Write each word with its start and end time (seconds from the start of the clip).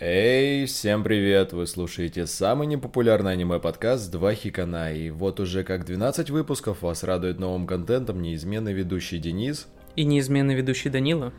Эй, 0.00 0.64
всем 0.66 1.02
привет! 1.02 1.52
Вы 1.52 1.66
слушаете 1.66 2.28
самый 2.28 2.68
непопулярный 2.68 3.32
аниме-подкаст 3.32 4.12
«Два 4.12 4.32
Хикана». 4.32 4.92
И 4.94 5.10
вот 5.10 5.40
уже 5.40 5.64
как 5.64 5.84
12 5.84 6.30
выпусков 6.30 6.82
вас 6.82 7.02
радует 7.02 7.40
новым 7.40 7.66
контентом 7.66 8.22
неизменный 8.22 8.72
ведущий 8.72 9.18
Денис. 9.18 9.66
И 9.96 10.04
неизменный 10.04 10.54
ведущий 10.54 10.88
Данила. 10.88 11.32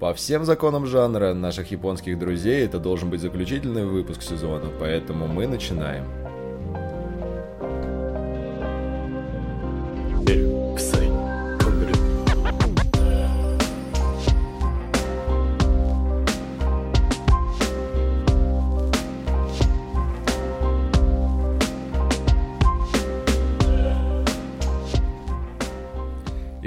По 0.00 0.14
всем 0.14 0.46
законам 0.46 0.86
жанра 0.86 1.34
наших 1.34 1.70
японских 1.72 2.18
друзей 2.18 2.64
это 2.64 2.78
должен 2.78 3.10
быть 3.10 3.20
заключительный 3.20 3.84
выпуск 3.84 4.22
сезона, 4.22 4.70
поэтому 4.80 5.26
мы 5.26 5.46
начинаем. 5.46 6.06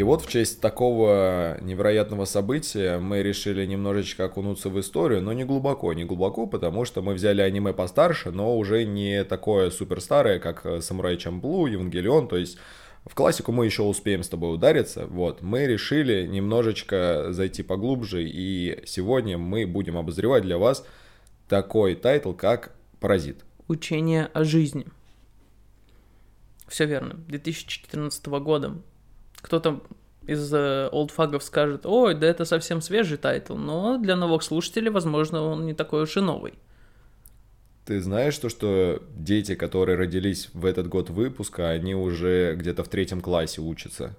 Вот 0.09 0.23
в 0.23 0.27
честь 0.27 0.59
такого 0.59 1.59
невероятного 1.61 2.25
события 2.25 2.97
мы 2.97 3.21
решили 3.21 3.63
немножечко 3.67 4.25
окунуться 4.25 4.69
в 4.69 4.79
историю, 4.79 5.21
но 5.21 5.33
не 5.33 5.43
глубоко, 5.43 5.93
не 5.93 6.03
глубоко, 6.03 6.47
потому 6.47 6.83
что 6.83 7.03
мы 7.03 7.13
взяли 7.13 7.41
аниме 7.41 7.73
постарше, 7.73 8.31
но 8.31 8.57
уже 8.57 8.85
не 8.85 9.23
такое 9.23 9.69
суперстарое, 9.69 10.39
как 10.39 10.65
Самурай 10.81 11.15
Чамплу, 11.17 11.67
Евангелион, 11.67 12.27
то 12.27 12.37
есть 12.37 12.57
в 13.05 13.13
классику 13.13 13.51
мы 13.51 13.67
еще 13.67 13.83
успеем 13.83 14.23
с 14.23 14.29
тобой 14.29 14.55
удариться. 14.55 15.05
Вот, 15.05 15.43
мы 15.43 15.67
решили 15.67 16.25
немножечко 16.25 17.27
зайти 17.29 17.61
поглубже, 17.61 18.23
и 18.23 18.81
сегодня 18.87 19.37
мы 19.37 19.67
будем 19.67 19.95
обозревать 19.95 20.41
для 20.41 20.57
вас 20.57 20.83
такой 21.47 21.93
тайтл, 21.93 22.33
как 22.33 22.75
«Паразит». 22.99 23.45
Учение 23.67 24.25
о 24.33 24.43
жизни. 24.43 24.87
Все 26.67 26.85
верно. 26.85 27.13
2014 27.27 28.25
года 28.25 28.73
кто-то 29.41 29.81
из 30.29 30.53
э, 30.53 30.87
олдфагов 30.91 31.43
скажет, 31.43 31.85
ой, 31.85 32.15
да 32.15 32.27
это 32.27 32.45
совсем 32.45 32.81
свежий 32.81 33.17
тайтл, 33.17 33.55
но 33.55 33.97
для 33.97 34.15
новых 34.15 34.43
слушателей, 34.43 34.91
возможно, 34.91 35.41
он 35.43 35.65
не 35.65 35.73
такой 35.73 36.03
уж 36.03 36.17
и 36.17 36.21
новый. 36.21 36.53
Ты 37.85 37.99
знаешь 38.01 38.37
то, 38.37 38.49
что 38.49 39.01
дети, 39.17 39.55
которые 39.55 39.97
родились 39.97 40.49
в 40.53 40.65
этот 40.65 40.87
год 40.87 41.09
выпуска, 41.09 41.69
они 41.69 41.95
уже 41.95 42.55
где-то 42.55 42.83
в 42.83 42.87
третьем 42.87 43.19
классе 43.19 43.61
учатся? 43.61 44.15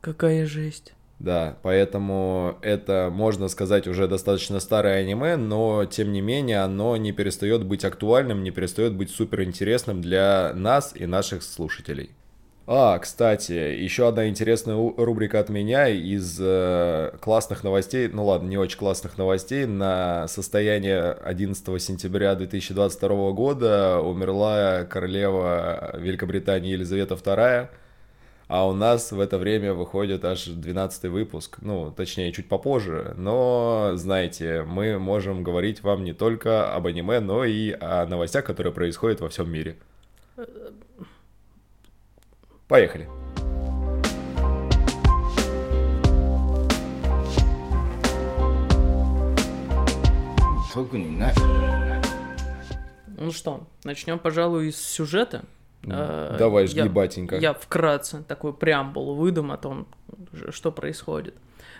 Какая 0.00 0.46
жесть. 0.46 0.94
Да, 1.18 1.58
поэтому 1.62 2.58
это, 2.60 3.10
можно 3.12 3.48
сказать, 3.48 3.86
уже 3.86 4.06
достаточно 4.06 4.60
старое 4.60 5.00
аниме, 5.00 5.36
но 5.36 5.86
тем 5.86 6.12
не 6.12 6.20
менее 6.20 6.60
оно 6.60 6.96
не 6.96 7.12
перестает 7.12 7.64
быть 7.64 7.84
актуальным, 7.84 8.42
не 8.42 8.50
перестает 8.50 8.94
быть 8.94 9.10
суперинтересным 9.10 10.02
для 10.02 10.52
нас 10.54 10.92
и 10.94 11.06
наших 11.06 11.42
слушателей. 11.42 12.10
А, 12.68 12.98
кстати, 12.98 13.52
еще 13.52 14.08
одна 14.08 14.28
интересная 14.28 14.74
рубрика 14.74 15.38
от 15.38 15.50
меня 15.50 15.88
из 15.88 16.36
э, 16.40 17.12
классных 17.20 17.62
новостей, 17.62 18.08
ну 18.08 18.24
ладно, 18.26 18.48
не 18.48 18.58
очень 18.58 18.76
классных 18.76 19.18
новостей. 19.18 19.66
На 19.66 20.26
состояние 20.26 21.12
11 21.12 21.80
сентября 21.80 22.34
2022 22.34 23.30
года 23.30 24.00
умерла 24.00 24.82
королева 24.82 25.94
Великобритании 25.96 26.72
Елизавета 26.72 27.14
II, 27.14 27.68
а 28.48 28.68
у 28.68 28.72
нас 28.72 29.12
в 29.12 29.20
это 29.20 29.38
время 29.38 29.72
выходит 29.72 30.24
аж 30.24 30.46
12 30.46 31.04
выпуск, 31.04 31.58
ну, 31.60 31.92
точнее, 31.92 32.32
чуть 32.32 32.48
попозже. 32.48 33.14
Но, 33.16 33.92
знаете, 33.94 34.64
мы 34.64 34.98
можем 34.98 35.44
говорить 35.44 35.84
вам 35.84 36.02
не 36.02 36.14
только 36.14 36.74
об 36.74 36.88
аниме, 36.88 37.20
но 37.20 37.44
и 37.44 37.76
о 37.80 38.06
новостях, 38.06 38.44
которые 38.44 38.72
происходят 38.72 39.20
во 39.20 39.28
всем 39.28 39.48
мире. 39.52 39.76
Поехали. 42.68 43.08
Ну 53.18 53.32
что, 53.32 53.66
начнем, 53.84 54.18
пожалуй, 54.18 54.72
с 54.72 54.76
сюжета. 54.76 55.44
Э, 55.84 56.36
давай, 56.38 56.66
жги, 56.66 56.80
я, 56.80 56.86
батенька. 56.86 57.36
Я 57.36 57.54
вкратце 57.54 58.22
такой 58.24 58.52
преамбул 58.52 59.14
выдам 59.14 59.52
о 59.52 59.56
том, 59.56 59.86
что 60.50 60.72
происходит. 60.72 61.34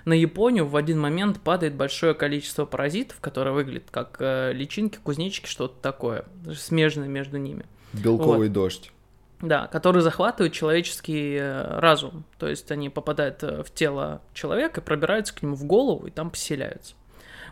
На 0.05 0.13
Японию 0.13 0.67
в 0.67 0.77
один 0.77 1.01
момент 1.01 1.41
падает 1.41 1.75
большое 1.75 2.15
количество 2.15 2.65
паразитов, 2.65 3.19
которые 3.21 3.53
выглядят 3.53 3.91
как 3.91 4.17
э, 4.21 4.53
личинки, 4.53 4.99
кузнечики, 5.03 5.47
что-то 5.47 5.75
такое, 5.83 6.25
смежное 6.57 7.09
между 7.09 7.39
ними. 7.39 7.67
Белковый 7.93 8.49
вот. 8.49 8.55
дождь. 8.55 8.93
Да, 9.41 9.67
которые 9.67 10.03
захватывают 10.03 10.55
человеческий 10.55 11.37
э, 11.37 11.79
разум. 11.79 12.25
То 12.39 12.49
есть 12.49 12.71
они 12.71 12.89
попадают 12.89 13.43
э, 13.43 13.63
в 13.63 13.71
тело 13.71 14.23
человека, 14.33 14.81
пробираются 14.81 15.35
к 15.35 15.43
нему 15.43 15.55
в 15.55 15.65
голову 15.65 16.07
и 16.07 16.11
там 16.11 16.31
поселяются. 16.31 16.95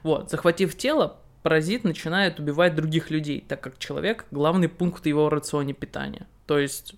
Вот, 0.02 0.30
захватив 0.30 0.76
тело, 0.76 1.18
паразит 1.42 1.84
начинает 1.84 2.40
убивать 2.40 2.74
других 2.74 3.10
людей, 3.10 3.44
так 3.46 3.60
как 3.60 3.78
человек— 3.78 4.24
главный 4.30 4.68
пункт 4.68 5.04
его 5.04 5.28
рационе 5.28 5.74
питания. 5.74 6.26
То 6.46 6.58
есть 6.58 6.94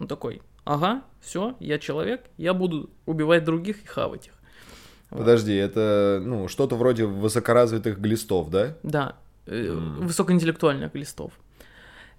он 0.00 0.08
такой, 0.08 0.42
ага, 0.64 1.02
все, 1.20 1.54
я 1.60 1.78
человек, 1.78 2.24
я 2.38 2.54
буду 2.54 2.90
убивать 3.06 3.44
других 3.44 3.84
и 3.84 3.86
хавать 3.86 4.26
их. 4.26 4.32
Подожди, 5.10 5.54
это 5.54 6.20
ну 6.22 6.48
что-то 6.48 6.76
вроде 6.76 7.06
высокоразвитых 7.06 8.00
глистов, 8.00 8.50
да? 8.50 8.76
Да, 8.82 9.16
mm. 9.46 10.04
высокоинтеллектуальных 10.04 10.92
глистов. 10.92 11.32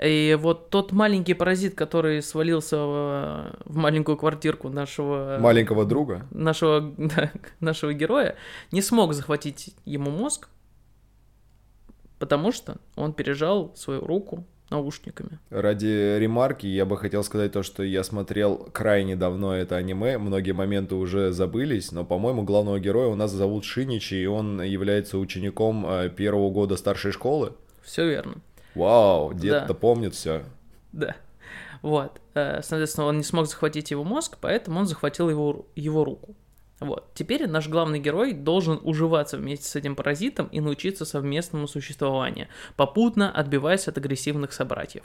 И 0.01 0.37
вот 0.39 0.69
тот 0.69 0.91
маленький 0.91 1.33
паразит, 1.33 1.75
который 1.75 2.21
свалился 2.21 2.77
в, 2.77 3.55
в 3.65 3.75
маленькую 3.75 4.17
квартирку 4.17 4.69
нашего... 4.69 5.37
Маленького 5.39 5.85
друга? 5.85 6.25
Нашего, 6.31 6.81
да, 6.97 7.31
нашего 7.59 7.93
героя, 7.93 8.35
не 8.71 8.81
смог 8.81 9.13
захватить 9.13 9.75
ему 9.85 10.09
мозг, 10.09 10.47
потому 12.17 12.51
что 12.51 12.77
он 12.95 13.13
пережал 13.13 13.73
свою 13.75 14.05
руку 14.05 14.45
наушниками. 14.69 15.39
Ради 15.49 16.17
ремарки 16.19 16.67
я 16.67 16.85
бы 16.85 16.97
хотел 16.97 17.23
сказать 17.23 17.51
то, 17.51 17.63
что 17.63 17.83
я 17.83 18.03
смотрел 18.03 18.69
крайне 18.71 19.15
давно 19.15 19.55
это 19.55 19.75
аниме, 19.75 20.17
многие 20.17 20.51
моменты 20.51 20.95
уже 20.95 21.31
забылись, 21.31 21.91
но, 21.91 22.05
по-моему, 22.05 22.43
главного 22.43 22.79
героя 22.79 23.07
у 23.07 23.15
нас 23.15 23.31
зовут 23.31 23.65
Шиничи, 23.65 24.15
и 24.15 24.25
он 24.27 24.61
является 24.61 25.17
учеником 25.17 25.85
э, 25.87 26.09
первого 26.09 26.51
года 26.51 26.77
старшей 26.77 27.11
школы. 27.11 27.53
Все 27.81 28.07
верно. 28.07 28.35
Вау, 28.75 29.33
дед-то 29.33 29.67
да. 29.67 29.73
помнит 29.73 30.13
все. 30.15 30.43
Да. 30.91 31.15
Вот. 31.81 32.19
Э, 32.33 32.61
соответственно, 32.61 33.07
он 33.07 33.17
не 33.17 33.23
смог 33.23 33.47
захватить 33.47 33.91
его 33.91 34.03
мозг, 34.03 34.37
поэтому 34.39 34.79
он 34.79 34.85
захватил 34.85 35.29
его, 35.29 35.65
его 35.75 36.03
руку. 36.03 36.35
Вот. 36.79 37.11
Теперь 37.13 37.47
наш 37.47 37.67
главный 37.67 37.99
герой 37.99 38.33
должен 38.33 38.79
уживаться 38.81 39.37
вместе 39.37 39.65
с 39.65 39.75
этим 39.75 39.95
паразитом 39.95 40.47
и 40.47 40.61
научиться 40.61 41.05
совместному 41.05 41.67
существованию, 41.67 42.47
попутно 42.75 43.31
отбиваясь 43.31 43.87
от 43.87 43.97
агрессивных 43.97 44.53
собратьев. 44.53 45.03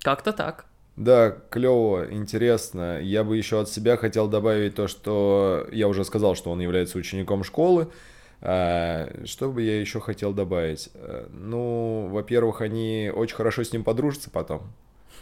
Как-то 0.00 0.32
так. 0.32 0.66
Да, 0.96 1.30
клево, 1.50 2.06
интересно. 2.10 3.00
Я 3.00 3.24
бы 3.24 3.36
еще 3.36 3.60
от 3.60 3.68
себя 3.68 3.96
хотел 3.96 4.28
добавить 4.28 4.76
то, 4.76 4.86
что 4.86 5.66
я 5.72 5.88
уже 5.88 6.04
сказал, 6.04 6.36
что 6.36 6.52
он 6.52 6.60
является 6.60 6.98
учеником 6.98 7.42
школы, 7.42 7.88
что 8.44 9.50
бы 9.50 9.62
я 9.62 9.80
еще 9.80 10.00
хотел 10.00 10.34
добавить? 10.34 10.90
Э, 10.94 11.26
ну, 11.32 12.08
во-первых, 12.10 12.60
они 12.60 13.10
очень 13.14 13.36
хорошо 13.36 13.64
с 13.64 13.72
ним 13.72 13.84
подружатся 13.84 14.30
потом. 14.30 14.64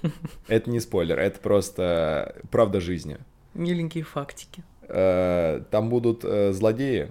Это 0.49 0.69
не 0.69 0.81
спойлер, 0.81 1.19
это 1.21 1.39
просто 1.39 2.35
правда 2.51 2.81
жизни. 2.81 3.19
Миленькие 3.55 4.03
фактики. 4.03 4.65
Э, 4.89 5.63
там 5.71 5.89
будут 5.89 6.25
э, 6.25 6.53
злодеи. 6.53 7.11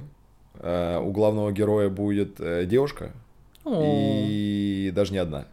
У 0.59 1.11
главного 1.11 1.51
героя 1.51 1.89
будет 1.89 2.35
девушка. 2.67 3.13
И 3.66 4.91
даже 4.93 5.13
не 5.13 5.17
одна. 5.17 5.46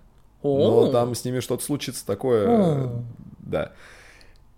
Но 0.43 0.91
там 0.91 1.15
с 1.15 1.25
ними 1.25 1.41
что-то 1.41 1.65
случится 1.65 2.05
такое. 2.05 2.91
Да. 3.39 3.73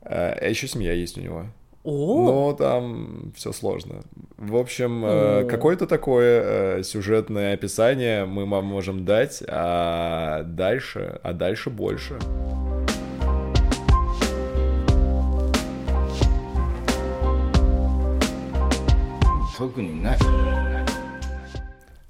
А 0.00 0.48
еще 0.48 0.66
семья 0.66 0.92
есть 0.92 1.16
у 1.18 1.20
него. 1.20 1.46
О! 1.82 2.24
Но 2.24 2.52
там 2.52 3.32
все 3.34 3.52
сложно. 3.52 4.02
В 4.36 4.56
общем, 4.56 5.02
э, 5.04 5.44
какое-то 5.44 5.86
такое 5.86 6.42
э, 6.78 6.82
сюжетное 6.82 7.54
описание 7.54 8.26
мы 8.26 8.44
вам 8.44 8.66
можем 8.66 9.06
дать, 9.06 9.42
а 9.48 10.42
дальше, 10.42 11.18
а 11.22 11.32
дальше 11.32 11.70
больше. 11.70 12.18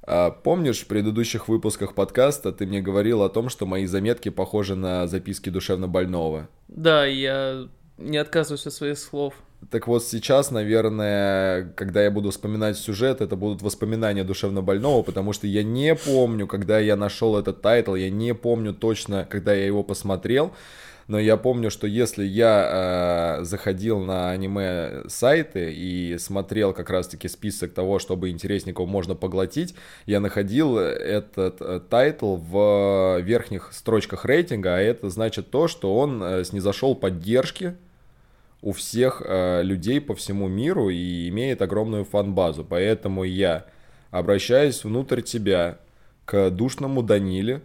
А 0.02 0.30
помнишь, 0.30 0.80
в 0.80 0.86
предыдущих 0.88 1.46
выпусках 1.46 1.94
подкаста 1.94 2.50
ты 2.50 2.66
мне 2.66 2.80
говорил 2.80 3.22
о 3.22 3.28
том, 3.28 3.48
что 3.48 3.66
мои 3.66 3.86
заметки 3.86 4.28
похожи 4.28 4.74
на 4.74 5.06
записки 5.06 5.48
душевно 5.50 5.86
больного? 5.86 6.48
Да, 6.66 7.06
я 7.06 7.68
не 7.98 8.16
отказываюсь 8.16 8.66
от 8.66 8.72
своих 8.72 8.98
слов. 8.98 9.34
Так 9.68 9.86
вот 9.86 10.02
сейчас, 10.02 10.50
наверное, 10.50 11.72
когда 11.76 12.02
я 12.02 12.10
буду 12.10 12.30
вспоминать 12.30 12.78
сюжет, 12.78 13.20
это 13.20 13.36
будут 13.36 13.60
воспоминания 13.60 14.24
душевно 14.24 14.62
больного, 14.62 15.02
потому 15.02 15.32
что 15.34 15.46
я 15.46 15.62
не 15.62 15.94
помню, 15.94 16.46
когда 16.46 16.78
я 16.78 16.96
нашел 16.96 17.36
этот 17.36 17.60
тайтл, 17.60 17.94
я 17.94 18.08
не 18.08 18.34
помню 18.34 18.72
точно, 18.72 19.26
когда 19.28 19.52
я 19.52 19.66
его 19.66 19.82
посмотрел 19.82 20.52
но 21.10 21.18
я 21.18 21.36
помню, 21.36 21.72
что 21.72 21.88
если 21.88 22.24
я 22.24 23.38
э, 23.40 23.44
заходил 23.44 23.98
на 23.98 24.30
аниме 24.30 25.02
сайты 25.08 25.72
и 25.74 26.16
смотрел 26.18 26.72
как 26.72 26.88
раз-таки 26.88 27.26
список 27.26 27.74
того, 27.74 27.98
чтобы 27.98 28.30
интересников 28.30 28.88
можно 28.88 29.16
поглотить, 29.16 29.74
я 30.06 30.20
находил 30.20 30.78
этот 30.78 31.60
э, 31.60 31.80
тайтл 31.90 32.36
в 32.36 33.18
верхних 33.22 33.70
строчках 33.72 34.24
рейтинга, 34.24 34.76
а 34.76 34.78
это 34.78 35.10
значит 35.10 35.50
то, 35.50 35.66
что 35.66 35.96
он 35.96 36.22
э, 36.22 36.44
снизошел 36.44 36.94
поддержки 36.94 37.74
у 38.62 38.72
всех 38.72 39.22
э, 39.24 39.62
людей 39.62 40.00
по 40.00 40.14
всему 40.14 40.48
миру 40.48 40.90
и 40.90 41.28
имеет 41.28 41.62
огромную 41.62 42.04
фан-базу. 42.04 42.64
Поэтому 42.64 43.24
я 43.24 43.66
обращаюсь 44.10 44.84
внутрь 44.84 45.22
тебя 45.22 45.78
к 46.24 46.50
душному 46.50 47.02
Даниле, 47.02 47.62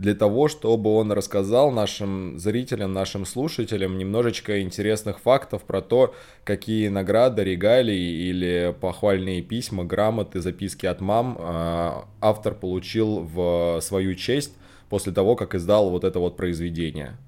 для 0.00 0.14
того, 0.14 0.48
чтобы 0.48 0.94
он 0.94 1.12
рассказал 1.12 1.70
нашим 1.70 2.38
зрителям, 2.38 2.94
нашим 2.94 3.26
слушателям 3.26 3.98
немножечко 3.98 4.62
интересных 4.62 5.20
фактов 5.20 5.64
про 5.64 5.82
то, 5.82 6.14
какие 6.42 6.88
награды, 6.88 7.44
регалии 7.44 8.30
или 8.30 8.74
похвальные 8.80 9.42
письма, 9.42 9.84
грамоты, 9.84 10.40
записки 10.40 10.86
от 10.86 11.02
мам 11.02 11.36
э, 11.38 11.90
автор 12.22 12.54
получил 12.54 13.20
в 13.20 13.80
свою 13.82 14.14
честь 14.14 14.54
после 14.88 15.12
того, 15.12 15.36
как 15.36 15.54
издал 15.54 15.90
вот 15.90 16.04
это 16.04 16.18
вот 16.18 16.34
произведение. 16.34 17.18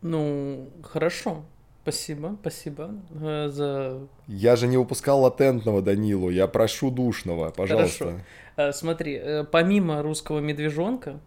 Ну, 0.00 0.70
хорошо. 0.80 1.44
Спасибо, 1.82 2.36
спасибо 2.40 2.94
э, 3.20 3.48
за... 3.48 4.06
Я 4.28 4.54
же 4.54 4.68
не 4.68 4.76
выпускал 4.76 5.22
латентного 5.22 5.82
Данилу, 5.82 6.30
я 6.30 6.46
прошу 6.46 6.92
душного, 6.92 7.50
пожалуйста. 7.50 8.04
Хорошо. 8.04 8.20
Э, 8.56 8.72
смотри, 8.72 9.14
э, 9.14 9.44
помимо 9.44 10.00
русского 10.00 10.38
медвежонка, 10.38 11.18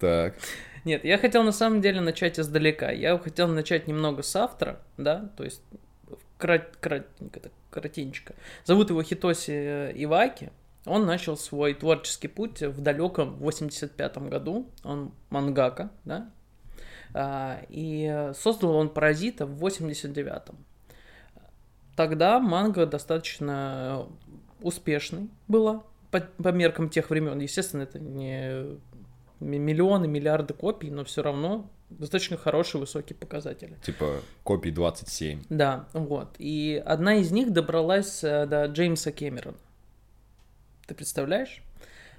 так. 0.00 0.34
Нет, 0.86 1.04
я 1.04 1.18
хотел 1.18 1.42
на 1.44 1.52
самом 1.52 1.82
деле 1.82 2.00
начать 2.00 2.40
издалека. 2.40 2.90
Я 2.90 3.18
хотел 3.18 3.48
начать 3.48 3.86
немного 3.86 4.22
с 4.22 4.34
автора, 4.34 4.80
да, 4.96 5.30
то 5.36 5.44
есть 5.44 5.62
крат, 6.38 6.76
кратенько, 6.80 7.40
так, 7.40 7.52
коротенько. 7.70 8.34
Зовут 8.64 8.88
его 8.88 9.02
Хитоси 9.02 9.92
Иваки. 9.94 10.50
Он 10.86 11.04
начал 11.06 11.36
свой 11.36 11.74
творческий 11.74 12.28
путь 12.28 12.62
в 12.62 12.80
далеком 12.80 13.36
85-м 13.40 14.30
году. 14.30 14.66
Он 14.82 15.12
мангака, 15.30 15.90
да, 16.04 16.30
и 17.16 18.32
создал 18.34 18.76
он 18.76 18.88
Паразита 18.88 19.46
в 19.46 19.64
89-м. 19.64 20.56
Тогда 21.96 22.40
манга 22.40 22.86
достаточно 22.86 24.06
успешной 24.60 25.28
была, 25.48 25.82
по, 26.10 26.20
по 26.20 26.48
меркам 26.48 26.88
тех 26.88 27.10
времен. 27.10 27.38
Естественно, 27.40 27.82
это 27.82 27.98
не 27.98 28.78
миллионы, 29.40 30.08
миллиарды 30.08 30.54
копий, 30.54 30.90
но 30.90 31.04
все 31.04 31.22
равно 31.22 31.70
достаточно 31.90 32.36
хорошие, 32.36 32.80
высокие 32.80 33.16
показатели. 33.16 33.76
Типа 33.82 34.20
копий 34.44 34.70
27. 34.70 35.42
Да, 35.50 35.88
вот. 35.92 36.28
И 36.38 36.82
одна 36.84 37.16
из 37.16 37.30
них 37.32 37.52
добралась 37.52 38.22
э, 38.24 38.46
до 38.46 38.66
Джеймса 38.66 39.12
Кэмерона. 39.12 39.56
Ты 40.86 40.94
представляешь? 40.94 41.62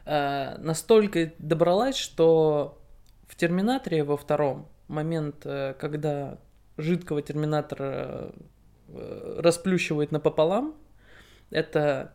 Э, 0.06 0.58
настолько 0.58 1.34
добралась, 1.40 1.96
что 1.96 2.80
в 3.28 3.36
Терминаторе 3.36 4.04
во 4.04 4.18
втором 4.18 4.68
момент, 4.88 5.46
э, 5.46 5.76
когда 5.80 6.40
жидкого 6.78 7.22
Терминатора 7.22 8.34
расплющивает 8.90 10.12
напополам, 10.12 10.76
это 11.50 12.14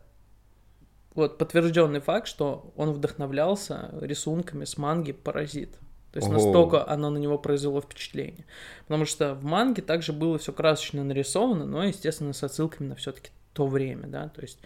вот 1.13 1.37
подтвержденный 1.37 1.99
факт, 1.99 2.27
что 2.27 2.71
он 2.75 2.91
вдохновлялся 2.91 3.89
рисунками 3.99 4.65
с 4.65 4.77
манги 4.77 5.11
«Паразит». 5.11 5.77
То 6.11 6.17
есть 6.17 6.27
Ого. 6.27 6.35
настолько 6.37 6.87
оно 6.89 7.09
на 7.09 7.17
него 7.17 7.37
произвело 7.37 7.81
впечатление. 7.81 8.45
Потому 8.83 9.05
что 9.05 9.35
в 9.35 9.43
манге 9.43 9.81
также 9.81 10.11
было 10.11 10.37
все 10.37 10.51
красочно 10.51 11.03
нарисовано, 11.03 11.65
но, 11.65 11.83
естественно, 11.83 12.33
с 12.33 12.43
отсылками 12.43 12.87
на 12.87 12.95
все-таки 12.95 13.31
то 13.53 13.67
время, 13.67 14.07
да, 14.07 14.29
то 14.29 14.41
есть 14.41 14.59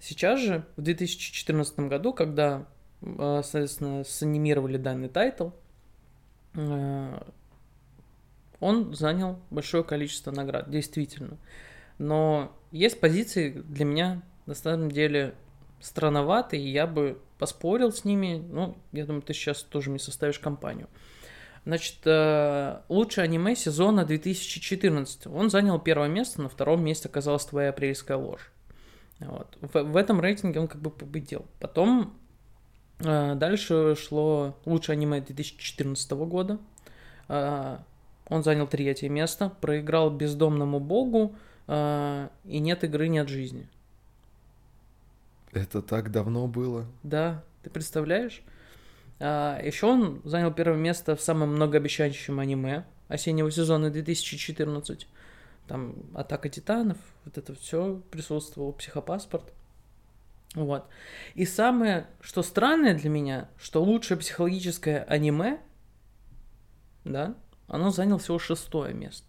сейчас 0.00 0.40
же, 0.40 0.64
в 0.76 0.82
2014 0.82 1.78
году, 1.80 2.12
когда, 2.12 2.66
э, 3.00 3.40
соответственно, 3.44 4.04
санимировали 4.04 4.76
данный 4.76 5.08
тайтл, 5.08 5.48
э, 5.48 5.50
он 8.60 8.94
занял 8.94 9.38
большое 9.50 9.84
количество 9.84 10.30
наград, 10.30 10.70
действительно. 10.70 11.38
Но 11.98 12.56
есть 12.70 13.00
позиции 13.00 13.50
для 13.50 13.84
меня 13.84 14.22
на 14.46 14.54
самом 14.54 14.90
деле 14.90 15.34
странноватый, 15.80 16.60
и 16.60 16.70
я 16.70 16.86
бы 16.86 17.18
поспорил 17.38 17.92
с 17.92 18.04
ними. 18.04 18.42
Ну, 18.50 18.76
я 18.92 19.06
думаю, 19.06 19.22
ты 19.22 19.34
сейчас 19.34 19.62
тоже 19.62 19.90
мне 19.90 19.98
составишь 19.98 20.38
компанию. 20.38 20.88
Значит, 21.64 21.98
э, 22.04 22.80
лучшее 22.88 23.24
аниме 23.24 23.56
сезона 23.56 24.04
2014. 24.04 25.26
Он 25.26 25.50
занял 25.50 25.78
первое 25.78 26.08
место, 26.08 26.42
на 26.42 26.48
втором 26.48 26.84
месте 26.84 27.08
оказалась 27.08 27.46
твоя 27.46 27.70
апрельская 27.70 28.16
ложь. 28.16 28.52
Вот. 29.20 29.56
В, 29.60 29.82
в 29.82 29.96
этом 29.96 30.20
рейтинге 30.20 30.60
он 30.60 30.68
как 30.68 30.82
бы 30.82 30.90
победил. 30.90 31.46
Потом 31.60 32.02
э, 32.02 32.23
дальше 33.00 33.96
шло 33.96 34.56
лучшее 34.64 34.94
аниме 34.94 35.20
2014 35.20 36.10
года. 36.12 36.58
Э, 37.28 37.78
он 38.28 38.42
занял 38.42 38.66
третье 38.66 39.08
место, 39.08 39.50
проиграл 39.60 40.10
бездомному 40.10 40.80
богу, 40.80 41.34
э, 41.66 42.28
и 42.44 42.58
нет 42.58 42.84
игры, 42.84 43.08
нет 43.08 43.28
жизни. 43.28 43.68
Это 45.52 45.82
так 45.82 46.10
давно 46.10 46.46
было. 46.46 46.86
Да, 47.02 47.44
ты 47.62 47.70
представляешь? 47.70 48.42
Еще 49.20 49.86
он 49.86 50.20
занял 50.24 50.52
первое 50.52 50.76
место 50.76 51.14
в 51.14 51.20
самом 51.20 51.54
многообещающем 51.54 52.40
аниме 52.40 52.84
осеннего 53.08 53.50
сезона 53.50 53.90
2014. 53.90 55.06
Там 55.66 55.94
Атака 56.14 56.48
Титанов, 56.48 56.98
вот 57.24 57.38
это 57.38 57.54
все 57.54 58.02
присутствовало, 58.10 58.72
психопаспорт. 58.72 59.52
Вот. 60.54 60.86
И 61.34 61.44
самое, 61.44 62.06
что 62.20 62.42
странное 62.42 62.94
для 62.94 63.10
меня, 63.10 63.48
что 63.58 63.82
лучшее 63.82 64.18
психологическое 64.18 65.02
аниме, 65.08 65.58
да, 67.04 67.34
оно 67.66 67.90
заняло 67.90 68.18
всего 68.18 68.38
шестое 68.38 68.94
место. 68.94 69.26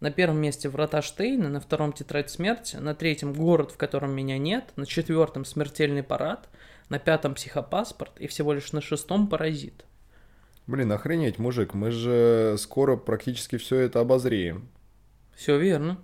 На 0.00 0.10
первом 0.10 0.36
месте 0.36 0.68
«Врата 0.68 1.00
Штейна», 1.00 1.48
на 1.48 1.58
втором 1.58 1.94
«Тетрадь 1.94 2.30
смерти», 2.30 2.76
на 2.76 2.94
третьем 2.94 3.32
«Город, 3.32 3.72
в 3.72 3.78
котором 3.78 4.14
меня 4.14 4.36
нет», 4.36 4.72
на 4.76 4.84
четвертом 4.84 5.46
«Смертельный 5.46 6.02
парад», 6.02 6.50
на 6.90 6.98
пятом 6.98 7.34
«Психопаспорт» 7.34 8.12
и 8.20 8.26
всего 8.26 8.52
лишь 8.52 8.72
на 8.72 8.82
шестом 8.82 9.28
«Паразит». 9.28 9.86
Блин, 10.66 10.92
охренеть, 10.92 11.38
мужик, 11.38 11.72
мы 11.72 11.90
же 11.90 12.56
скоро 12.58 12.96
практически 12.96 13.56
все 13.56 13.78
это 13.78 14.00
обозреем. 14.00 14.68
Все 15.34 15.58
верно. 15.58 15.98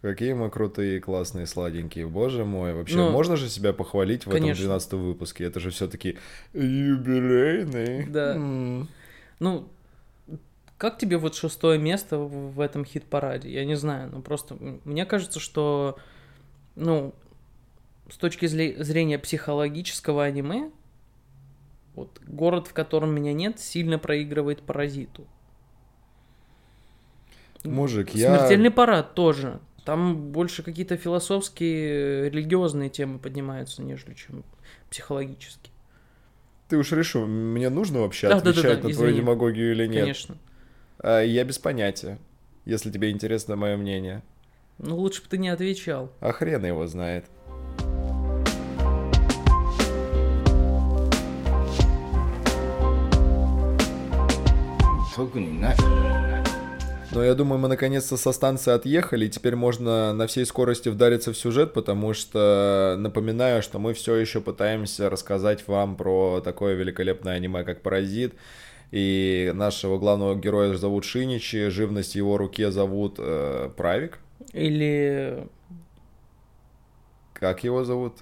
Какие 0.00 0.32
мы 0.32 0.48
крутые, 0.48 1.00
классные, 1.00 1.46
сладенькие. 1.46 2.06
Боже 2.06 2.44
мой, 2.44 2.72
вообще, 2.72 2.96
ну, 2.96 3.10
можно 3.10 3.36
же 3.36 3.48
себя 3.48 3.72
похвалить 3.72 4.26
в 4.26 4.30
конечно. 4.30 4.52
этом 4.52 4.62
12 4.62 4.92
выпуске? 4.92 5.44
Это 5.44 5.58
же 5.58 5.70
все-таки 5.70 6.16
юбилейный. 6.52 8.06
Да. 8.06 8.36
Mm. 8.36 8.86
Ну, 9.40 9.68
как 10.76 10.98
тебе 10.98 11.16
вот 11.18 11.34
шестое 11.34 11.80
место 11.80 12.18
в 12.18 12.60
этом 12.60 12.84
хит-параде? 12.84 13.50
Я 13.50 13.64
не 13.64 13.74
знаю, 13.74 14.10
ну 14.12 14.22
просто 14.22 14.56
мне 14.84 15.04
кажется, 15.04 15.40
что, 15.40 15.98
ну, 16.76 17.12
с 18.08 18.16
точки 18.16 18.46
зрения 18.46 19.18
психологического 19.18 20.22
аниме, 20.22 20.70
вот 21.96 22.20
город, 22.24 22.68
в 22.68 22.72
котором 22.72 23.12
меня 23.12 23.32
нет, 23.32 23.58
сильно 23.58 23.98
проигрывает 23.98 24.62
паразиту. 24.62 25.26
Мужик, 27.64 28.10
я... 28.10 28.38
Смертельный 28.38 28.70
парад 28.70 29.14
тоже. 29.14 29.58
Там 29.88 30.32
больше 30.32 30.62
какие-то 30.62 30.98
философские, 30.98 32.28
религиозные 32.28 32.90
темы 32.90 33.18
поднимаются, 33.18 33.80
нежели 33.80 34.12
чем 34.12 34.44
психологические. 34.90 35.72
Ты 36.68 36.76
уж 36.76 36.92
решил, 36.92 37.26
мне 37.26 37.70
нужно 37.70 38.00
вообще 38.00 38.28
да, 38.28 38.36
отвечать 38.36 38.62
да, 38.64 38.68
да, 38.68 38.76
да, 38.76 38.82
на 38.82 38.90
извини. 38.90 38.94
твою 38.96 39.16
демагогию 39.16 39.72
или 39.72 39.86
нет? 39.86 40.00
Конечно. 40.02 40.36
А, 40.98 41.22
я 41.22 41.42
без 41.42 41.58
понятия, 41.58 42.18
если 42.66 42.90
тебе 42.90 43.10
интересно 43.10 43.56
мое 43.56 43.78
мнение. 43.78 44.22
Ну, 44.76 44.94
лучше 44.94 45.22
бы 45.22 45.28
ты 45.30 45.38
не 45.38 45.48
отвечал. 45.48 46.12
А 46.20 46.32
хрен 46.32 46.66
его 46.66 46.86
знает. 46.86 47.24
Но 57.10 57.24
я 57.24 57.34
думаю, 57.34 57.58
мы 57.58 57.68
наконец-то 57.68 58.18
со 58.18 58.32
станции 58.32 58.70
отъехали, 58.72 59.26
и 59.26 59.28
теперь 59.30 59.56
можно 59.56 60.12
на 60.12 60.26
всей 60.26 60.44
скорости 60.44 60.90
вдариться 60.90 61.32
в 61.32 61.38
сюжет, 61.38 61.72
потому 61.72 62.12
что 62.12 62.96
напоминаю, 62.98 63.62
что 63.62 63.78
мы 63.78 63.94
все 63.94 64.14
еще 64.16 64.42
пытаемся 64.42 65.08
рассказать 65.08 65.66
вам 65.66 65.96
про 65.96 66.42
такое 66.44 66.74
великолепное 66.74 67.34
аниме, 67.34 67.64
как 67.64 67.80
«Паразит», 67.82 68.34
И 68.90 69.52
нашего 69.54 69.98
главного 69.98 70.34
героя 70.34 70.74
зовут 70.74 71.04
Шиничи, 71.04 71.68
живность 71.68 72.12
в 72.12 72.16
его 72.16 72.36
руке 72.36 72.70
зовут 72.70 73.16
э, 73.18 73.70
Правик. 73.76 74.18
Или 74.52 75.46
Как 77.32 77.64
его 77.64 77.84
зовут? 77.84 78.14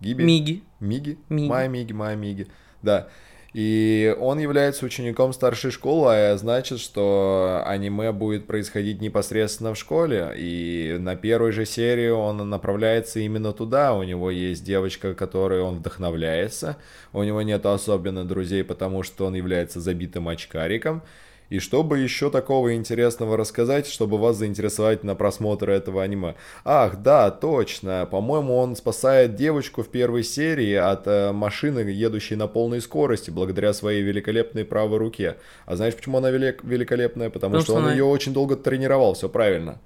Гиби? 0.00 0.22
Миги. 0.22 0.62
Миги? 0.80 1.18
Миги. 1.28 1.48
Майя 1.48 1.68
Миги, 1.68 1.92
Майя 1.92 2.16
Миги. 2.16 2.46
Да. 2.82 3.08
И 3.56 4.14
он 4.20 4.38
является 4.38 4.84
учеником 4.84 5.32
старшей 5.32 5.70
школы, 5.70 6.12
а 6.12 6.36
значит, 6.36 6.78
что 6.78 7.62
аниме 7.64 8.12
будет 8.12 8.46
происходить 8.46 9.00
непосредственно 9.00 9.72
в 9.72 9.78
школе. 9.78 10.34
И 10.36 10.98
на 11.00 11.16
первой 11.16 11.52
же 11.52 11.64
серии 11.64 12.10
он 12.10 12.50
направляется 12.50 13.18
именно 13.20 13.54
туда. 13.54 13.94
У 13.94 14.02
него 14.02 14.30
есть 14.30 14.62
девочка, 14.62 15.14
которой 15.14 15.62
он 15.62 15.76
вдохновляется. 15.76 16.76
У 17.14 17.22
него 17.22 17.40
нет 17.40 17.64
особенно 17.64 18.26
друзей, 18.26 18.62
потому 18.62 19.02
что 19.02 19.24
он 19.24 19.34
является 19.34 19.80
забитым 19.80 20.28
очкариком. 20.28 21.02
И 21.48 21.60
чтобы 21.60 21.98
еще 22.00 22.28
такого 22.30 22.74
интересного 22.74 23.36
рассказать, 23.36 23.86
чтобы 23.86 24.18
вас 24.18 24.36
заинтересовать 24.36 25.04
на 25.04 25.14
просмотр 25.14 25.70
этого 25.70 26.02
аниме. 26.02 26.34
Ах, 26.64 26.96
да, 27.02 27.30
точно. 27.30 28.08
По-моему, 28.10 28.56
он 28.56 28.74
спасает 28.74 29.36
девочку 29.36 29.82
в 29.84 29.88
первой 29.88 30.24
серии 30.24 30.74
от 30.74 31.06
э, 31.06 31.30
машины, 31.32 31.80
едущей 31.80 32.34
на 32.36 32.48
полной 32.48 32.80
скорости, 32.80 33.30
благодаря 33.30 33.72
своей 33.72 34.02
великолепной 34.02 34.64
правой 34.64 34.98
руке. 34.98 35.36
А 35.66 35.76
знаешь, 35.76 35.94
почему 35.94 36.18
она 36.18 36.30
велик- 36.30 36.64
великолепная? 36.64 37.30
Потому, 37.30 37.52
Потому 37.52 37.62
что, 37.62 37.72
что 37.72 37.74
он 37.78 37.84
она- 37.84 37.92
ее 37.92 38.04
очень 38.04 38.32
долго 38.32 38.56
тренировал, 38.56 39.14
все 39.14 39.28
правильно. 39.28 39.78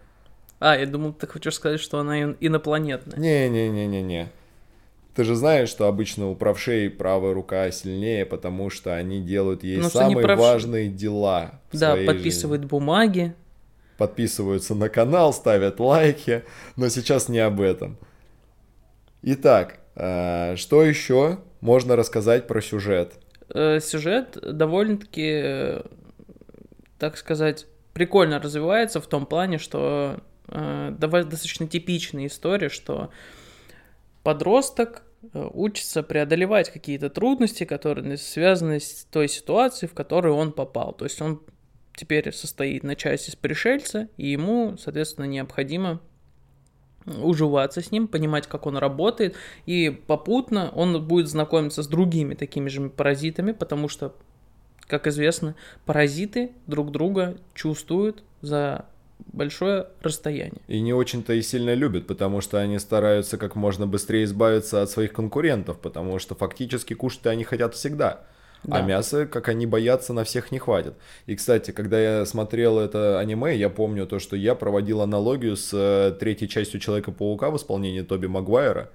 А, 0.61 0.77
я 0.79 0.87
думал, 0.87 1.13
ты 1.13 1.27
хочешь 1.27 1.55
сказать, 1.55 1.81
что 1.81 1.99
она 1.99 2.23
ин- 2.23 2.37
инопланетная. 2.41 3.19
Не-не-не-не-не. 3.19 4.29
Ты 5.15 5.25
же 5.25 5.35
знаешь, 5.35 5.69
что 5.69 5.87
обычно 5.89 6.29
у 6.31 6.37
правшей 6.37 6.89
правая 6.89 7.35
рука 7.35 7.71
сильнее, 7.73 8.25
потому 8.25 8.71
что 8.71 8.95
они 8.95 9.21
делают 9.21 9.65
ей 9.65 9.79
Ну, 9.79 9.89
что 9.89 10.01
они 10.05 10.15
самые 10.15 10.27
правши- 10.27 10.37
важные 10.41 10.89
дела. 10.89 11.61
в 11.71 11.79
Да, 11.79 11.91
своей 11.93 12.07
жизни. 12.07 12.07
подписывают 12.15 12.65
бумаги. 12.65 13.35
подписываются 13.99 14.75
на 14.75 14.89
канал, 14.89 15.33
ставят 15.35 15.79
лайки, 15.79 16.43
но 16.77 16.89
сейчас 16.89 17.29
не 17.29 17.39
об 17.41 17.61
этом. 17.61 17.99
Итак, 19.23 19.81
э, 19.97 20.57
что 20.57 20.83
еще 20.83 21.41
можно 21.61 21.97
рассказать 21.97 22.47
про 22.47 22.63
сюжет? 22.63 23.13
Э, 23.53 23.79
Сюжет 23.81 24.39
довольно-таки, 24.41 25.31
э, 25.45 25.83
так 26.99 27.19
сказать, 27.19 27.67
прикольно 27.93 28.41
развивается 28.41 29.01
в 29.03 29.07
том 29.07 29.27
плане, 29.27 29.59
что 29.59 30.21
э, 30.49 30.95
достаточно 30.97 31.67
типичная 31.67 32.29
история, 32.29 32.71
что 32.71 33.11
подросток 34.23 35.03
э, 35.33 35.49
учится 35.53 36.03
преодолевать 36.03 36.71
какие-то 36.71 37.11
трудности, 37.11 37.65
которые 37.65 38.17
связаны 38.17 38.81
с 38.81 39.07
той 39.11 39.29
ситуацией, 39.29 39.89
в 39.89 39.95
которую 39.95 40.35
он 40.35 40.53
попал. 40.53 40.93
То 40.93 41.05
есть 41.05 41.21
он 41.21 41.41
теперь 41.95 42.33
состоит 42.33 42.83
на 42.83 42.97
части 42.97 43.31
с 43.31 43.37
пришельца, 43.37 44.09
и 44.17 44.29
ему, 44.29 44.77
соответственно, 44.79 45.27
необходимо 45.27 46.01
уживаться 47.07 47.81
с 47.81 47.91
ним, 47.91 48.09
понимать, 48.09 48.47
как 48.47 48.67
он 48.67 48.77
работает, 48.77 49.37
и 49.67 49.91
попутно 49.91 50.71
он 50.71 51.07
будет 51.07 51.29
знакомиться 51.29 51.83
с 51.83 51.87
другими 51.87 52.35
такими 52.35 52.69
же 52.69 52.89
паразитами, 52.91 53.53
потому 53.53 53.89
что, 53.89 54.15
как 54.81 55.07
известно, 55.07 55.57
паразиты 55.87 56.53
друг 56.67 56.91
друга 56.91 57.37
чувствуют 57.55 58.23
за 58.43 58.87
большое 59.33 59.87
расстояние. 60.03 60.61
И 60.69 60.81
не 60.81 60.93
очень-то 60.93 61.33
и 61.33 61.43
сильно 61.43 61.75
любят, 61.75 62.07
потому 62.07 62.41
что 62.41 62.59
они 62.59 62.79
стараются 62.79 63.39
как 63.39 63.57
можно 63.57 63.87
быстрее 63.87 64.25
избавиться 64.25 64.83
от 64.83 64.91
своих 64.91 65.13
конкурентов, 65.13 65.79
потому 65.79 66.19
что 66.19 66.35
фактически 66.35 66.95
кушать 66.95 67.27
они 67.27 67.45
хотят 67.45 67.75
всегда. 67.75 68.21
А 68.69 68.79
Да. 68.79 68.83
мяса, 68.83 69.27
как 69.27 69.49
они 69.49 69.65
боятся, 69.67 70.13
на 70.13 70.25
всех 70.25 70.53
не 70.53 70.59
хватит. 70.59 70.95
И, 71.25 71.35
кстати, 71.35 71.71
когда 71.71 71.99
я 71.99 72.27
смотрел 72.27 72.79
это 72.79 73.19
аниме, 73.19 73.57
я 73.57 73.71
помню 73.71 74.07
то, 74.07 74.19
что 74.19 74.37
я 74.37 74.55
проводил 74.55 75.01
аналогию 75.01 75.57
с 75.57 75.71
э, 75.73 76.15
третьей 76.21 76.47
частью 76.47 76.79
Человека-паука 76.79 77.51
в 77.51 77.57
исполнении 77.57 78.03
Тоби 78.03 78.27
Магуайра. 78.27 78.91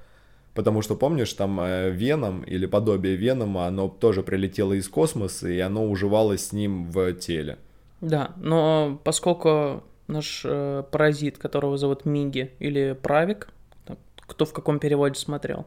Потому 0.54 0.84
что, 0.84 0.96
помнишь, 0.96 1.34
там 1.34 1.60
э, 1.60 1.90
Веном 1.90 2.44
или 2.44 2.68
подобие 2.68 3.16
Венома, 3.16 3.66
оно 3.66 3.90
тоже 3.90 4.22
прилетело 4.22 4.74
из 4.74 4.88
космоса, 4.88 5.50
и 5.50 5.60
оно 5.60 5.90
уживалось 5.90 6.48
с 6.48 6.54
ним 6.54 6.92
в 6.92 7.14
теле. 7.14 7.58
Да, 8.02 8.34
но 8.38 9.02
поскольку 9.04 9.84
наш 10.08 10.42
э, 10.46 10.84
паразит, 10.92 11.38
которого 11.38 11.78
зовут 11.78 12.06
Миги 12.06 12.54
или 12.60 12.94
Правик, 12.94 13.50
там, 13.86 13.98
кто 14.16 14.46
в 14.46 14.54
каком 14.54 14.80
переводе 14.80 15.20
смотрел, 15.20 15.66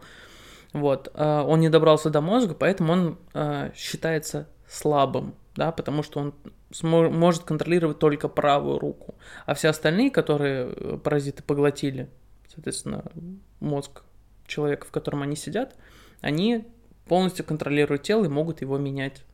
вот, 0.72 1.10
э, 1.14 1.44
он 1.46 1.60
не 1.60 1.68
добрался 1.68 2.10
до 2.10 2.20
мозга, 2.20 2.54
поэтому 2.54 2.92
он 2.92 3.18
э, 3.34 3.70
считается 3.74 4.48
слабым, 4.68 5.34
да, 5.54 5.72
потому 5.72 6.02
что 6.02 6.20
он 6.20 6.34
может 6.82 7.44
контролировать 7.44 7.98
только 7.98 8.28
правую 8.28 8.78
руку, 8.78 9.14
а 9.46 9.54
все 9.54 9.68
остальные, 9.68 10.10
которые 10.10 10.68
э, 10.70 10.98
паразиты 11.02 11.42
поглотили, 11.42 12.08
соответственно, 12.52 13.04
мозг 13.60 14.02
человека, 14.46 14.86
в 14.86 14.90
котором 14.90 15.22
они 15.22 15.36
сидят, 15.36 15.74
они 16.20 16.66
полностью 17.06 17.44
контролируют 17.44 18.02
тело 18.02 18.24
и 18.24 18.28
могут 18.28 18.60
его 18.60 18.76
менять, 18.76 19.24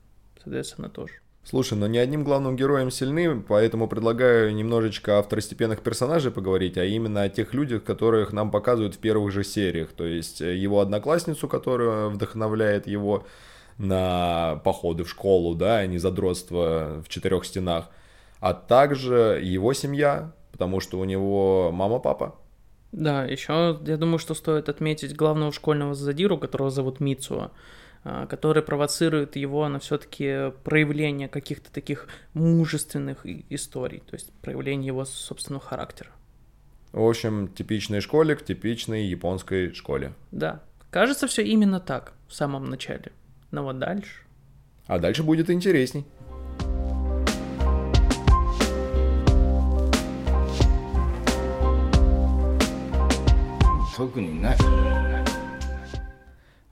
соответственно, 0.43 0.89
тоже. 0.89 1.15
Слушай, 1.45 1.77
но 1.77 1.87
ни 1.87 1.99
одним 1.99 2.25
главным 2.25 2.57
героем 2.57 2.91
сильны, 2.91 3.43
поэтому 3.43 3.87
предлагаю 3.87 4.55
немножечко 4.55 5.19
о 5.19 5.23
второстепенных 5.23 5.83
персонажей 5.83 6.33
поговорить, 6.33 6.79
а 6.79 6.85
именно 6.85 7.23
о 7.23 7.29
тех 7.29 7.53
людях, 7.53 7.85
которых 7.85 8.33
нам 8.33 8.51
показывают 8.51 8.95
в 8.95 8.99
первых 8.99 9.31
же 9.31 9.45
сериях. 9.45 9.93
То 9.93 10.07
есть 10.07 10.41
э, 10.41 10.57
его 10.57 10.81
одноклассницу, 10.81 11.47
которая 11.47 12.09
вдохновляет 12.09 12.87
его 12.87 13.27
на 13.77 14.61
походы 14.65 15.05
в 15.05 15.11
школу, 15.11 15.55
да, 15.55 15.79
а 15.79 15.87
не 15.87 15.99
задротство 15.99 17.03
в 17.05 17.11
четырех 17.11 17.45
стенах, 17.45 17.91
а 18.41 18.55
также 18.55 19.39
его 19.43 19.75
семья, 19.75 20.33
потому 20.51 20.81
что 20.81 20.99
у 20.99 21.05
него 21.05 21.71
мама-папа. 21.73 22.37
Да, 22.93 23.25
еще 23.25 23.79
я 23.85 23.97
думаю, 23.97 24.19
что 24.19 24.35
стоит 24.35 24.69
отметить 24.69 25.17
главного 25.17 25.53
школьного 25.53 25.95
задиру, 25.95 26.39
которого 26.39 26.71
зовут 26.71 27.01
Мицуа, 27.01 27.51
а, 28.07 28.27
который 28.27 28.63
провоцирует 28.63 29.35
его 29.35 29.67
на 29.69 29.79
все-таки 29.79 30.53
проявление 30.63 31.27
каких-то 31.27 31.73
таких 31.73 32.07
мужественных 32.35 33.25
историй, 33.49 34.03
то 34.07 34.15
есть 34.15 34.31
проявление 34.43 34.89
его 34.89 35.07
собственного 35.07 35.65
характера. 35.65 36.11
В 36.93 37.01
общем, 37.01 37.49
типичный 37.49 38.01
школик, 38.01 38.45
типичной 38.45 39.07
японской 39.07 39.73
школе. 39.73 40.13
Да. 40.33 40.61
Кажется, 40.91 41.27
все 41.27 41.43
именно 41.43 41.81
так 41.81 42.13
в 42.29 42.35
самом 42.35 42.67
начале. 42.67 43.11
Но 43.51 43.65
вот 43.65 43.79
дальше. 43.79 44.21
А 44.87 44.99
дальше 44.99 45.23
будет 45.23 45.49
интересней. 45.49 46.05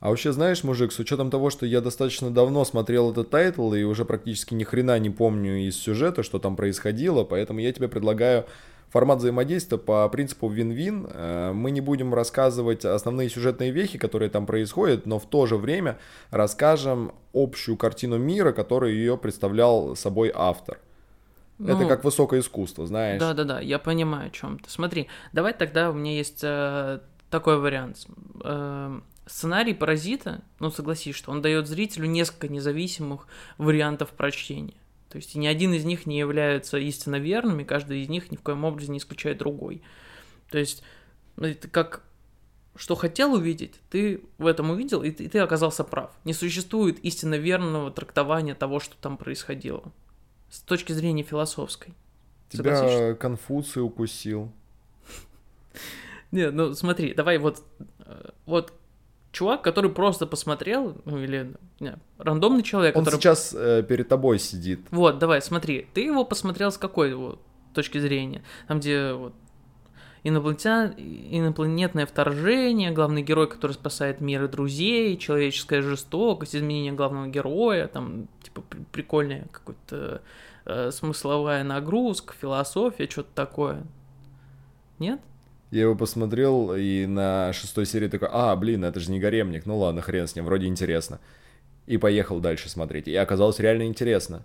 А 0.03 0.09
вообще, 0.09 0.33
знаешь, 0.33 0.65
мужик, 0.65 0.91
с 0.91 0.99
учетом 0.99 1.31
того, 1.31 1.49
что 1.49 1.65
я 1.65 1.81
достаточно 1.81 2.29
давно 2.29 2.65
смотрел 2.65 3.13
этот 3.13 3.31
тайтл 3.31 3.73
и 3.73 3.85
уже 3.85 4.05
практически 4.05 4.53
ни 4.53 4.65
хрена 4.65 4.99
не 4.99 5.11
помню 5.11 5.69
из 5.69 5.77
сюжета, 5.77 6.25
что 6.25 6.41
там 6.41 6.57
происходило, 6.57 7.23
поэтому 7.23 7.61
я 7.61 7.73
тебе 7.73 7.87
предлагаю 7.87 8.45
формат 8.91 9.21
взаимодействия 9.21 9.79
по 9.79 10.09
принципу 10.09 10.49
вин-вин. 10.49 11.07
Э, 11.09 11.53
Мы 11.53 11.71
не 11.71 11.81
будем 11.81 12.13
рассказывать 12.15 12.85
основные 12.85 13.29
сюжетные 13.29 13.71
вехи, 13.71 13.97
которые 13.97 14.29
там 14.29 14.45
происходят, 14.45 15.07
но 15.07 15.21
в 15.21 15.27
то 15.27 15.47
же 15.47 15.57
время 15.57 15.99
расскажем 16.31 17.13
общую 17.33 17.77
картину 17.77 18.19
мира, 18.19 18.51
которую 18.51 18.95
ее 18.95 19.17
представлял 19.17 19.95
собой 19.95 20.33
автор. 20.35 20.81
Это 21.61 21.77
Ну, 21.77 21.89
как 21.89 22.03
высокое 22.03 22.41
искусство, 22.41 22.89
знаешь. 22.89 23.21
Да, 23.21 23.35
да, 23.35 23.45
да, 23.45 23.61
я 23.61 23.79
понимаю, 23.79 24.27
о 24.27 24.31
чем 24.31 24.59
ты. 24.59 24.69
Смотри, 24.69 25.07
давай 25.33 25.53
тогда 25.53 25.91
у 25.91 25.93
меня 25.93 26.13
есть 26.13 26.41
э, 26.43 26.99
такой 27.31 27.61
вариант. 27.61 28.05
Э, 28.43 28.99
сценарий 29.27 29.75
паразита, 29.75 30.43
ну 30.59 30.71
согласись, 30.71 31.15
что 31.15 31.31
он 31.31 31.43
дает 31.43 31.67
зрителю 31.67 32.07
несколько 32.07 32.49
независимых 32.49 33.27
вариантов 33.59 34.11
прочтения. 34.11 34.75
То 35.09 35.17
есть 35.17 35.35
и 35.35 35.39
ни 35.39 35.47
один 35.47 35.75
из 35.75 35.85
них 35.85 36.07
не 36.07 36.19
является 36.19 36.79
истинно 36.79 37.17
верными, 37.17 37.65
каждый 37.65 38.03
из 38.03 38.09
них 38.09 38.31
ни 38.31 38.37
в 38.37 38.43
коем 38.43 38.65
образе 38.65 38.91
не 38.91 38.99
исключает 38.99 39.39
другой. 39.39 39.83
То 40.51 40.59
есть, 40.59 40.83
ну, 41.37 41.47
это 41.47 41.69
как 41.69 42.03
что 42.75 42.95
хотел 42.95 43.35
увидеть, 43.35 43.75
ты 43.91 44.23
в 44.39 44.47
этом 44.47 44.71
увидел, 44.71 45.03
и 45.03 45.11
ты, 45.11 45.25
и 45.25 45.29
ты 45.29 45.39
оказался 45.41 45.85
прав. 45.85 46.11
Не 46.25 46.33
существует 46.33 46.99
истинно 47.01 47.35
верного 47.35 47.91
трактования 47.91 48.55
того, 48.55 48.81
что 48.81 48.97
там 48.97 49.19
происходило. 49.19 49.93
С 50.49 50.61
точки 50.61 50.93
зрения 50.93 51.23
философской. 51.23 51.95
Тебя 52.49 53.15
Конфуций 53.15 53.83
укусил. 53.83 54.53
Не, 56.31 56.51
ну 56.51 56.75
смотри, 56.75 57.15
давай 57.15 57.39
вот, 57.39 57.63
э, 58.01 58.31
вот 58.47 58.73
чувак, 59.33 59.63
который 59.63 59.91
просто 59.91 60.27
посмотрел, 60.27 60.97
ну 61.05 61.19
или 61.19 61.55
не, 61.81 61.97
рандомный 62.19 62.63
человек, 62.63 62.97
Он 62.97 63.05
который... 63.05 63.21
сейчас 63.21 63.55
э, 63.55 63.83
перед 63.83 64.09
тобой 64.09 64.39
сидит. 64.39 64.81
Вот, 64.91 65.19
давай, 65.19 65.43
смотри, 65.43 65.87
ты 65.95 66.03
его 66.03 66.25
посмотрел 66.25 66.71
с 66.71 66.79
какой 66.79 67.11
его 67.11 67.39
точки 67.75 67.99
зрения? 67.99 68.43
Там, 68.69 68.79
где 68.79 69.13
вот 69.15 69.33
Инопланетян... 70.25 70.95
Инопланетное 70.97 72.07
вторжение, 72.07 72.93
главный 72.93 73.23
герой, 73.23 73.49
который 73.49 73.73
спасает 73.73 74.21
мир 74.21 74.45
и 74.45 74.49
друзей, 74.49 75.17
человеческая 75.17 75.83
жестокость, 75.83 76.55
изменение 76.55 76.93
главного 76.93 77.27
героя, 77.27 77.89
там, 77.89 78.29
типа, 78.43 78.63
прикольная 78.93 79.47
какая-то 79.51 80.23
э, 80.67 80.91
смысловая 80.93 81.65
нагрузка, 81.65 82.35
философия, 82.41 83.09
что-то 83.09 83.31
такое. 83.35 83.83
Нет? 85.01 85.21
Я 85.73 85.83
его 85.83 85.95
посмотрел, 85.95 86.75
и 86.75 87.07
на 87.07 87.51
шестой 87.55 87.87
серии 87.87 88.09
такой, 88.09 88.29
а, 88.31 88.55
блин, 88.57 88.85
это 88.85 89.01
же 89.01 89.11
не 89.11 89.19
гаремник, 89.19 89.65
ну 89.65 89.79
ладно, 89.79 90.03
хрен 90.03 90.29
с 90.29 90.37
ним, 90.37 90.45
вроде 90.45 90.67
интересно. 90.67 91.19
И 91.87 91.97
поехал 91.97 92.41
дальше 92.41 92.69
смотреть. 92.69 93.09
И 93.09 93.17
оказалось 93.17 93.59
реально 93.59 93.85
интересно. 93.85 94.43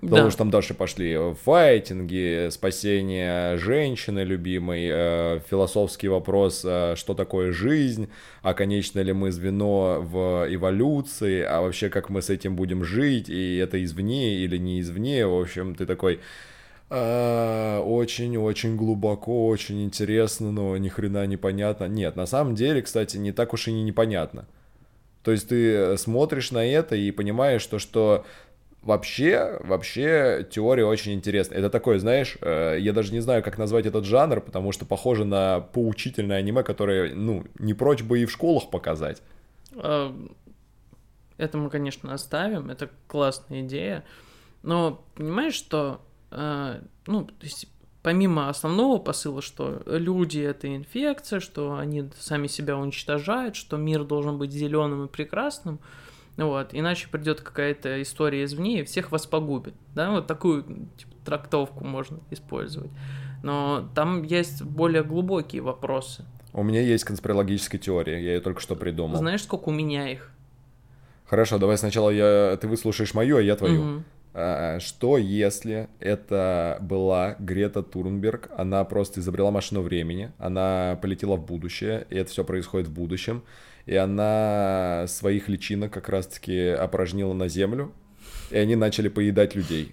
Потому 0.00 0.24
да. 0.24 0.30
что 0.30 0.38
там 0.38 0.50
дальше 0.50 0.74
пошли 0.74 1.16
файтинги, 1.44 2.48
спасение 2.50 3.56
женщины 3.56 4.20
любимой, 4.20 4.88
э, 4.90 5.40
философский 5.48 6.08
вопрос, 6.08 6.62
э, 6.64 6.94
что 6.96 7.14
такое 7.14 7.52
жизнь, 7.52 8.08
а 8.42 8.52
конечно 8.52 8.98
ли 8.98 9.12
мы 9.12 9.30
звено 9.30 10.00
в 10.00 10.46
эволюции, 10.52 11.40
а 11.40 11.60
вообще 11.60 11.88
как 11.88 12.10
мы 12.10 12.20
с 12.20 12.30
этим 12.30 12.56
будем 12.56 12.82
жить, 12.82 13.28
и 13.28 13.58
это 13.58 13.82
извне 13.84 14.38
или 14.38 14.56
не 14.56 14.80
извне, 14.80 15.24
в 15.24 15.40
общем, 15.40 15.76
ты 15.76 15.86
такой... 15.86 16.18
Очень-очень 16.90 18.74
э, 18.74 18.76
глубоко, 18.76 19.48
очень 19.48 19.84
интересно, 19.84 20.52
но 20.52 20.76
ни 20.78 20.88
хрена 20.88 21.26
непонятно. 21.26 21.84
Нет, 21.84 22.16
на 22.16 22.26
самом 22.26 22.54
деле, 22.54 22.82
кстати, 22.82 23.18
не 23.18 23.32
так 23.32 23.52
уж 23.52 23.68
и 23.68 23.72
не 23.72 23.82
непонятно. 23.82 24.46
То 25.22 25.32
есть 25.32 25.48
ты 25.48 25.98
смотришь 25.98 26.50
на 26.50 26.64
это 26.64 26.96
и 26.96 27.10
понимаешь, 27.10 27.60
что, 27.60 27.78
что 27.78 28.24
Вообще, 28.82 29.58
вообще 29.64 30.46
теория 30.50 30.86
очень 30.86 31.12
интересная. 31.12 31.58
Это 31.58 31.68
такое, 31.68 31.98
знаешь, 31.98 32.38
э, 32.40 32.78
я 32.80 32.92
даже 32.92 33.12
не 33.12 33.18
знаю, 33.20 33.42
как 33.42 33.58
назвать 33.58 33.86
этот 33.86 34.04
жанр, 34.04 34.40
потому 34.40 34.70
что 34.70 34.86
похоже 34.86 35.24
на 35.24 35.60
поучительное 35.60 36.38
аниме, 36.38 36.62
которое, 36.62 37.12
ну, 37.12 37.44
не 37.58 37.74
прочь 37.74 38.02
бы 38.02 38.20
и 38.20 38.24
в 38.24 38.30
школах 38.30 38.70
показать. 38.70 39.20
А, 39.74 40.14
это 41.38 41.58
мы, 41.58 41.70
конечно, 41.70 42.14
оставим, 42.14 42.70
это 42.70 42.88
классная 43.08 43.62
идея. 43.62 44.04
Но 44.62 45.04
понимаешь, 45.16 45.54
что, 45.54 46.00
э, 46.00 46.07
ну, 46.30 47.24
то 47.24 47.44
есть 47.44 47.68
помимо 48.02 48.48
основного 48.48 48.98
посыла, 48.98 49.42
что 49.42 49.82
люди 49.86 50.38
это 50.38 50.74
инфекция, 50.74 51.40
что 51.40 51.76
они 51.76 52.08
сами 52.18 52.46
себя 52.46 52.76
уничтожают, 52.76 53.56
что 53.56 53.76
мир 53.76 54.04
должен 54.04 54.38
быть 54.38 54.52
зеленым 54.52 55.06
и 55.06 55.08
прекрасным, 55.08 55.80
вот, 56.36 56.68
иначе 56.72 57.08
придет 57.08 57.40
какая-то 57.40 58.00
история 58.00 58.44
извне 58.44 58.80
и 58.80 58.84
всех 58.84 59.10
вас 59.10 59.26
погубит. 59.26 59.74
Да, 59.94 60.12
вот 60.12 60.28
такую 60.28 60.62
типа, 60.96 61.12
трактовку 61.24 61.84
можно 61.84 62.20
использовать. 62.30 62.90
Но 63.42 63.88
там 63.94 64.22
есть 64.22 64.62
более 64.62 65.02
глубокие 65.02 65.62
вопросы. 65.62 66.24
У 66.52 66.62
меня 66.62 66.80
есть 66.80 67.04
конспирологическая 67.04 67.80
теория, 67.80 68.22
я 68.22 68.34
ее 68.34 68.40
только 68.40 68.60
что 68.60 68.76
придумал. 68.76 69.18
Знаешь, 69.18 69.42
сколько 69.42 69.68
у 69.68 69.72
меня 69.72 70.10
их? 70.10 70.30
Хорошо, 71.26 71.58
давай 71.58 71.76
сначала 71.76 72.10
я, 72.10 72.56
ты 72.56 72.68
выслушаешь 72.68 73.14
мою, 73.14 73.36
а 73.36 73.42
я 73.42 73.54
твою. 73.56 73.80
Угу. 73.80 74.02
А, 74.40 74.78
что 74.78 75.18
если 75.18 75.88
это 75.98 76.78
была 76.80 77.34
Грета 77.40 77.82
Турнберг, 77.82 78.50
она 78.56 78.84
просто 78.84 79.18
изобрела 79.18 79.50
машину 79.50 79.82
времени, 79.82 80.30
она 80.38 80.96
полетела 81.02 81.34
в 81.34 81.44
будущее, 81.44 82.06
и 82.08 82.16
это 82.16 82.30
все 82.30 82.44
происходит 82.44 82.86
в 82.86 82.92
будущем, 82.92 83.42
и 83.86 83.96
она 83.96 85.06
своих 85.08 85.48
личинок 85.48 85.92
как 85.92 86.08
раз-таки 86.08 86.68
опорожнила 86.68 87.32
на 87.32 87.48
землю, 87.48 87.92
и 88.50 88.56
они 88.56 88.76
начали 88.76 89.08
поедать 89.08 89.56
людей. 89.56 89.92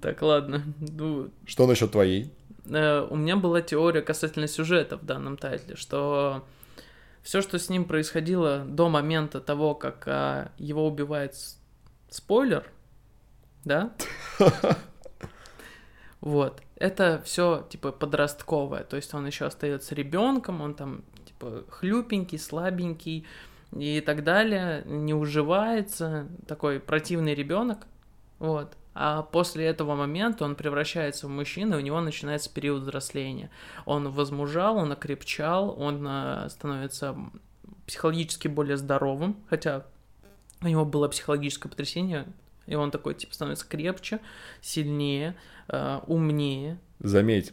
Так, 0.00 0.22
ладно. 0.22 0.62
Ну, 0.78 1.28
что 1.44 1.66
насчет 1.66 1.92
твоей? 1.92 2.32
Э, 2.64 3.06
у 3.10 3.16
меня 3.16 3.36
была 3.36 3.60
теория 3.60 4.00
касательно 4.00 4.48
сюжета 4.48 4.96
в 4.96 5.04
данном 5.04 5.36
тайтле, 5.36 5.76
что 5.76 6.42
все, 7.22 7.42
что 7.42 7.58
с 7.58 7.68
ним 7.68 7.84
происходило 7.84 8.64
до 8.66 8.88
момента 8.88 9.40
того, 9.40 9.74
как 9.74 10.04
а, 10.06 10.52
его 10.56 10.86
убивает 10.86 11.34
спойлер, 12.10 12.64
да? 13.64 13.92
Вот. 16.20 16.60
Это 16.76 17.22
все 17.24 17.66
типа 17.70 17.92
подростковое. 17.92 18.84
То 18.84 18.96
есть 18.96 19.14
он 19.14 19.26
еще 19.26 19.46
остается 19.46 19.94
ребенком, 19.94 20.60
он 20.60 20.74
там 20.74 21.02
типа 21.24 21.64
хлюпенький, 21.70 22.38
слабенький 22.38 23.26
и 23.74 24.00
так 24.00 24.24
далее, 24.24 24.82
не 24.84 25.14
уживается, 25.14 26.28
такой 26.46 26.80
противный 26.80 27.34
ребенок, 27.34 27.86
вот. 28.38 28.76
А 28.92 29.22
после 29.22 29.66
этого 29.66 29.94
момента 29.94 30.44
он 30.44 30.56
превращается 30.56 31.28
в 31.28 31.30
мужчину, 31.30 31.76
и 31.76 31.78
у 31.78 31.84
него 31.84 32.00
начинается 32.00 32.52
период 32.52 32.82
взросления. 32.82 33.50
Он 33.86 34.10
возмужал, 34.10 34.76
он 34.76 34.90
окрепчал, 34.90 35.80
он 35.80 36.04
э, 36.06 36.48
становится 36.50 37.16
психологически 37.86 38.48
более 38.48 38.76
здоровым, 38.76 39.36
хотя 39.48 39.86
у 40.62 40.68
него 40.68 40.84
было 40.84 41.08
психологическое 41.08 41.68
потрясение, 41.68 42.26
и 42.66 42.74
он 42.74 42.90
такой, 42.90 43.14
типа, 43.14 43.34
становится 43.34 43.66
крепче, 43.66 44.20
сильнее, 44.60 45.34
э, 45.68 46.00
умнее. 46.06 46.78
Заметь, 46.98 47.52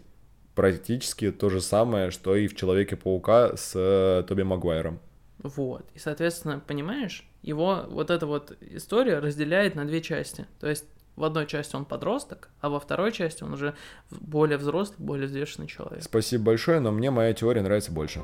практически 0.55 1.31
то 1.31 1.49
же 1.49 1.61
самое, 1.61 2.11
что 2.11 2.35
и 2.35 2.47
в 2.47 2.55
Человеке-паука 2.55 3.55
с 3.55 3.73
э, 3.75 4.23
Тоби 4.27 4.43
Магуайром. 4.43 4.99
Вот. 5.39 5.85
И, 5.93 5.99
соответственно, 5.99 6.59
понимаешь, 6.59 7.27
его 7.41 7.85
вот 7.87 8.09
эта 8.09 8.25
вот 8.25 8.57
история 8.61 9.19
разделяет 9.19 9.75
на 9.75 9.85
две 9.85 10.01
части. 10.01 10.47
То 10.59 10.67
есть 10.67 10.85
в 11.15 11.23
одной 11.23 11.47
части 11.47 11.75
он 11.75 11.85
подросток, 11.85 12.49
а 12.59 12.69
во 12.69 12.79
второй 12.79 13.11
части 13.11 13.43
он 13.43 13.53
уже 13.53 13.75
более 14.09 14.57
взрослый, 14.57 14.97
более 14.99 15.27
взвешенный 15.27 15.67
человек. 15.67 16.03
Спасибо 16.03 16.45
большое, 16.45 16.79
но 16.79 16.91
мне 16.91 17.11
моя 17.11 17.33
теория 17.33 17.61
нравится 17.61 17.91
больше. 17.91 18.21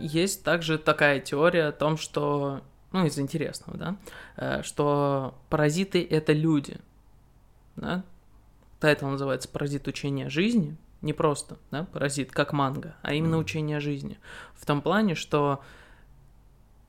Есть 0.00 0.42
также 0.42 0.76
такая 0.76 1.20
теория 1.20 1.66
о 1.66 1.72
том, 1.72 1.96
что, 1.96 2.62
ну, 2.90 3.06
из 3.06 3.16
интересного, 3.16 3.78
да, 3.78 3.96
э, 4.36 4.62
что 4.64 5.38
паразиты— 5.50 6.04
это 6.10 6.32
люди, 6.32 6.78
да, 7.76 8.02
тайтл 8.80 9.06
называется 9.06 9.48
«Паразит 9.48 9.86
учения 9.86 10.28
жизни», 10.28 10.76
не 11.00 11.12
просто, 11.12 11.58
да, 11.70 11.84
паразит, 11.84 12.32
как 12.32 12.52
манга, 12.52 12.96
а 13.02 13.14
именно 13.14 13.38
учение 13.38 13.78
жизни. 13.78 14.18
В 14.56 14.66
том 14.66 14.82
плане, 14.82 15.14
что 15.14 15.62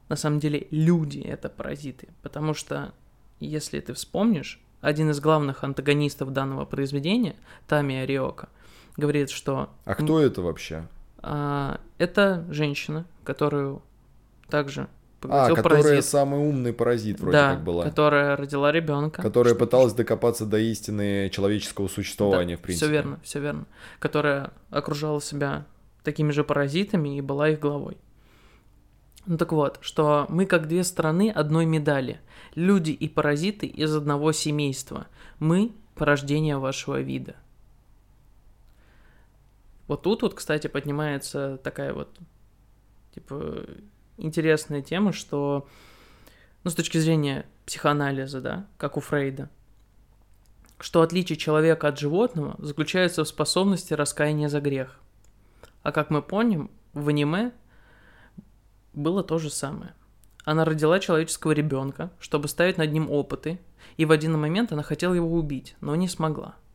на 0.09 0.15
самом 0.15 0.39
деле 0.39 0.67
люди— 0.71 1.19
это 1.19 1.47
паразиты, 1.47 2.07
потому 2.23 2.55
что, 2.55 2.91
если 3.39 3.79
ты 3.81 3.93
вспомнишь, 3.93 4.59
один 4.81 5.11
из 5.11 5.19
главных 5.19 5.63
антагонистов 5.63 6.33
данного 6.33 6.65
произведения, 6.65 7.35
Тамия 7.67 7.97
Рёко, 7.97 8.49
говорит, 8.97 9.29
что... 9.29 9.69
А 9.85 9.95
кто 9.95 10.19
это 10.19 10.41
вообще? 10.41 10.87
А, 11.19 11.79
это 11.97 12.45
женщина, 12.49 13.05
которую 13.23 13.81
также 14.49 14.87
а, 15.23 15.49
которая 15.53 15.81
паразит. 15.81 16.05
самый 16.05 16.39
умный 16.39 16.73
паразит 16.73 17.19
вроде 17.19 17.37
да, 17.37 17.55
как 17.55 17.63
была. 17.63 17.83
которая 17.85 18.35
родила 18.35 18.71
ребенка. 18.71 19.21
Которая 19.21 19.55
что 19.55 19.65
пыталась 19.65 19.93
докопаться 19.93 20.45
до 20.45 20.59
истины 20.59 21.29
человеческого 21.31 21.87
существования, 21.87 22.55
да, 22.55 22.59
в 22.59 22.63
принципе. 22.63 22.85
Все 22.85 22.91
верно, 22.91 23.19
все 23.23 23.39
верно. 23.39 23.65
Которая 23.99 24.51
окружала 24.69 25.21
себя 25.21 25.65
такими 26.03 26.31
же 26.31 26.43
паразитами 26.43 27.17
и 27.17 27.21
была 27.21 27.49
их 27.49 27.59
главой. 27.59 27.97
Ну 29.25 29.37
так 29.37 29.51
вот, 29.51 29.79
что 29.81 30.25
мы 30.29 30.45
как 30.45 30.67
две 30.67 30.83
стороны 30.83 31.31
одной 31.31 31.65
медали. 31.65 32.21
Люди 32.55 32.91
и 32.91 33.09
паразиты 33.09 33.65
из 33.65 33.93
одного 33.95 34.31
семейства. 34.31 35.07
Мы– 35.39 35.73
порождение 35.95 36.57
вашего 36.57 37.01
вида. 37.01 37.35
Вот 39.87 40.03
тут 40.03 40.21
вот, 40.21 40.33
кстати, 40.33 40.67
поднимается 40.67 41.57
такая 41.63 41.93
вот, 41.93 42.09
типа, 43.13 43.65
интересная 44.17 44.81
тема, 44.81 45.13
что, 45.13 45.67
ну, 46.63 46.71
с 46.71 46.75
точки 46.75 46.97
зрения 46.97 47.45
психоанализа, 47.65 48.41
да, 48.41 48.67
как 48.77 48.97
у 48.97 48.99
Фрейда, 48.99 49.49
что 50.79 51.01
отличие 51.01 51.37
человека 51.37 51.87
от 51.87 51.99
животного 51.99 52.55
заключается 52.59 53.23
в 53.23 53.27
способности 53.27 53.93
раскаяния 53.93 54.49
за 54.49 54.59
грех. 54.59 54.99
А 55.83 55.91
как 55.91 56.09
мы 56.09 56.21
помним, 56.21 56.69
в 56.93 57.07
аниме 57.07 57.51
было 58.93 59.23
то 59.23 59.37
же 59.37 59.49
самое. 59.49 59.93
Она 60.43 60.65
родила 60.65 60.99
человеческого 60.99 61.53
ребенка, 61.53 62.11
чтобы 62.19 62.47
ставить 62.47 62.77
над 62.77 62.91
ним 62.91 63.09
опыты, 63.09 63.59
и 63.95 64.05
в 64.05 64.11
один 64.11 64.39
момент 64.39 64.71
она 64.71 64.83
хотела 64.83 65.13
его 65.13 65.33
убить, 65.33 65.75
но 65.79 65.95
не 65.95 66.09
смогла– 66.09 66.55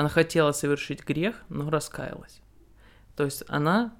она 0.00 0.08
хотела 0.08 0.52
совершить 0.52 1.04
грех, 1.04 1.44
но 1.50 1.68
раскаялась. 1.68 2.40
То 3.16 3.26
есть 3.26 3.44
она 3.48 3.94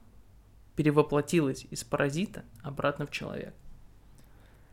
перевоплотилась 0.74 1.66
из 1.68 1.84
паразита 1.84 2.42
обратно 2.62 3.04
в 3.04 3.10
человека. 3.10 3.52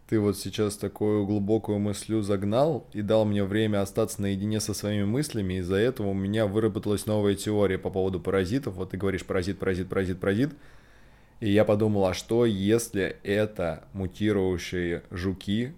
Ты 0.08 0.22
вот 0.22 0.38
сейчас 0.38 0.78
такую 0.78 1.26
глубокую 1.26 1.80
мыслю 1.80 2.22
загнал 2.22 2.88
и 2.94 3.02
дал 3.02 3.26
мне 3.26 3.44
время 3.44 3.82
остаться 3.82 4.22
наедине 4.22 4.62
со 4.62 4.74
своими 4.74 5.04
мыслями, 5.04 5.56
из-за 5.56 5.76
этого 5.76 6.12
у 6.12 6.14
меня 6.14 6.48
выработалась 6.48 7.06
новая 7.06 7.36
теория 7.36 7.78
по 7.78 7.90
поводу 7.90 8.22
паразитов. 8.22 8.76
Вот 8.76 8.92
ты 8.92 8.98
говоришь 8.98 9.26
паразит, 9.26 9.60
паразит, 9.60 9.90
паразит, 9.90 10.22
паразит. 10.22 10.54
И 11.42 11.52
я 11.52 11.66
подумал, 11.66 12.06
а 12.06 12.14
что 12.14 12.46
если 12.46 13.18
это 13.24 13.84
мутирующие 13.92 15.04
жуки, 15.12 15.76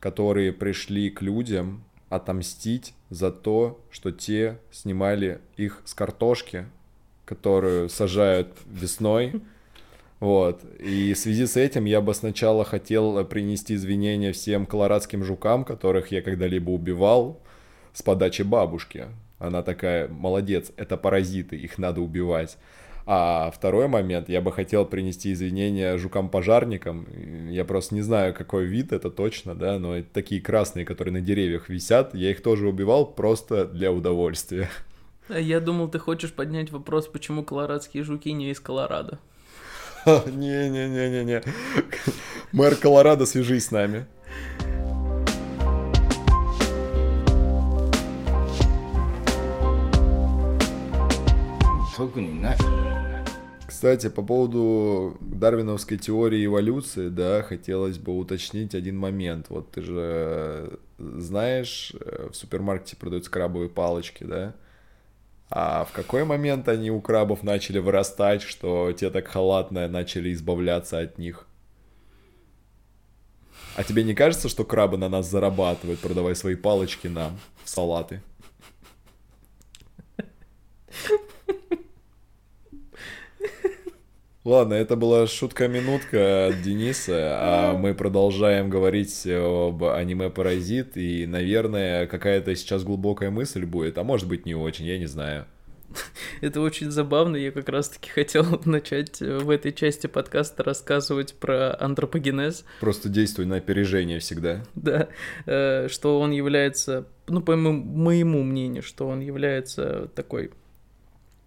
которые 0.00 0.52
пришли 0.52 1.08
к 1.08 1.22
людям 1.22 1.82
отомстить 2.14 2.94
за 3.10 3.30
то, 3.30 3.80
что 3.90 4.10
те 4.12 4.58
снимали 4.70 5.40
их 5.56 5.82
с 5.84 5.94
картошки, 5.94 6.66
которую 7.24 7.88
сажают 7.88 8.48
весной. 8.66 9.42
Вот. 10.20 10.62
И 10.78 11.12
в 11.12 11.18
связи 11.18 11.46
с 11.46 11.56
этим 11.56 11.84
я 11.84 12.00
бы 12.00 12.14
сначала 12.14 12.64
хотел 12.64 13.24
принести 13.24 13.74
извинения 13.74 14.32
всем 14.32 14.66
колорадским 14.66 15.24
жукам, 15.24 15.64
которых 15.64 16.12
я 16.12 16.22
когда-либо 16.22 16.70
убивал 16.70 17.40
с 17.92 18.02
подачи 18.02 18.42
бабушки. 18.42 19.06
Она 19.38 19.62
такая, 19.62 20.08
молодец, 20.08 20.70
это 20.76 20.96
паразиты, 20.96 21.56
их 21.56 21.78
надо 21.78 22.00
убивать. 22.00 22.56
А 23.06 23.50
второй 23.50 23.86
момент, 23.86 24.30
я 24.30 24.40
бы 24.40 24.50
хотел 24.50 24.86
принести 24.86 25.32
извинения 25.32 25.98
жукам-пожарникам. 25.98 27.06
Я 27.50 27.64
просто 27.66 27.94
не 27.94 28.00
знаю, 28.00 28.32
какой 28.34 28.64
вид 28.64 28.92
это 28.92 29.10
точно, 29.10 29.54
да, 29.54 29.78
но 29.78 29.98
это 29.98 30.08
такие 30.12 30.40
красные, 30.40 30.86
которые 30.86 31.12
на 31.12 31.20
деревьях 31.20 31.68
висят. 31.68 32.14
Я 32.14 32.30
их 32.30 32.42
тоже 32.42 32.66
убивал 32.66 33.06
просто 33.06 33.66
для 33.66 33.92
удовольствия. 33.92 34.70
Я 35.28 35.60
думал, 35.60 35.88
ты 35.88 35.98
хочешь 35.98 36.32
поднять 36.32 36.70
вопрос, 36.70 37.06
почему 37.06 37.44
колорадские 37.44 38.04
жуки 38.04 38.32
не 38.32 38.50
из 38.50 38.60
Колорадо. 38.60 39.18
Не-не-не-не-не. 40.06 41.42
Мэр 42.52 42.76
Колорадо, 42.76 43.26
свяжись 43.26 43.66
с 43.66 43.70
нами. 43.70 44.06
Кстати, 53.74 54.08
по 54.08 54.22
поводу 54.22 55.16
дарвиновской 55.20 55.98
теории 55.98 56.46
эволюции, 56.46 57.08
да, 57.08 57.42
хотелось 57.42 57.98
бы 57.98 58.16
уточнить 58.16 58.72
один 58.72 58.96
момент. 58.96 59.46
Вот 59.48 59.72
ты 59.72 59.82
же 59.82 60.78
знаешь, 60.96 61.92
э, 62.00 62.28
в 62.30 62.36
супермаркете 62.36 62.94
продаются 62.94 63.32
крабовые 63.32 63.68
палочки, 63.68 64.22
да? 64.22 64.54
А 65.50 65.84
в 65.86 65.90
какой 65.90 66.24
момент 66.24 66.68
они 66.68 66.92
у 66.92 67.00
крабов 67.00 67.42
начали 67.42 67.80
вырастать, 67.80 68.42
что 68.42 68.92
те 68.92 69.10
так 69.10 69.26
халатно 69.26 69.88
начали 69.88 70.32
избавляться 70.32 71.00
от 71.00 71.18
них? 71.18 71.44
А 73.74 73.82
тебе 73.82 74.04
не 74.04 74.14
кажется, 74.14 74.48
что 74.48 74.64
крабы 74.64 74.98
на 74.98 75.08
нас 75.08 75.28
зарабатывают, 75.28 75.98
продавая 75.98 76.36
свои 76.36 76.54
палочки 76.54 77.08
нам 77.08 77.40
в 77.64 77.68
салаты? 77.68 78.22
Ладно, 84.44 84.74
это 84.74 84.94
была 84.94 85.26
шутка-минутка 85.26 86.48
от 86.48 86.60
Дениса, 86.60 87.38
а 87.40 87.78
мы 87.78 87.94
продолжаем 87.94 88.68
говорить 88.68 89.26
об 89.26 89.82
аниме-паразит, 89.84 90.98
и, 90.98 91.24
наверное, 91.26 92.06
какая-то 92.06 92.54
сейчас 92.54 92.84
глубокая 92.84 93.30
мысль 93.30 93.64
будет, 93.64 93.96
а 93.96 94.04
может 94.04 94.28
быть 94.28 94.44
не 94.44 94.54
очень, 94.54 94.84
я 94.84 94.98
не 94.98 95.06
знаю. 95.06 95.46
Это 96.42 96.60
очень 96.60 96.90
забавно, 96.90 97.36
я 97.36 97.52
как 97.52 97.70
раз-таки 97.70 98.10
хотел 98.10 98.44
начать 98.66 99.20
в 99.20 99.48
этой 99.48 99.72
части 99.72 100.08
подкаста 100.08 100.62
рассказывать 100.62 101.34
про 101.36 101.74
антропогенез. 101.80 102.66
Просто 102.80 103.08
действуй 103.08 103.46
на 103.46 103.56
опережение 103.56 104.18
всегда. 104.18 104.62
Да, 104.74 105.08
э, 105.46 105.88
что 105.88 106.20
он 106.20 106.32
является, 106.32 107.06
ну, 107.28 107.40
по 107.40 107.56
моему 107.56 108.42
мнению, 108.42 108.82
что 108.82 109.08
он 109.08 109.20
является 109.20 110.10
такой 110.14 110.50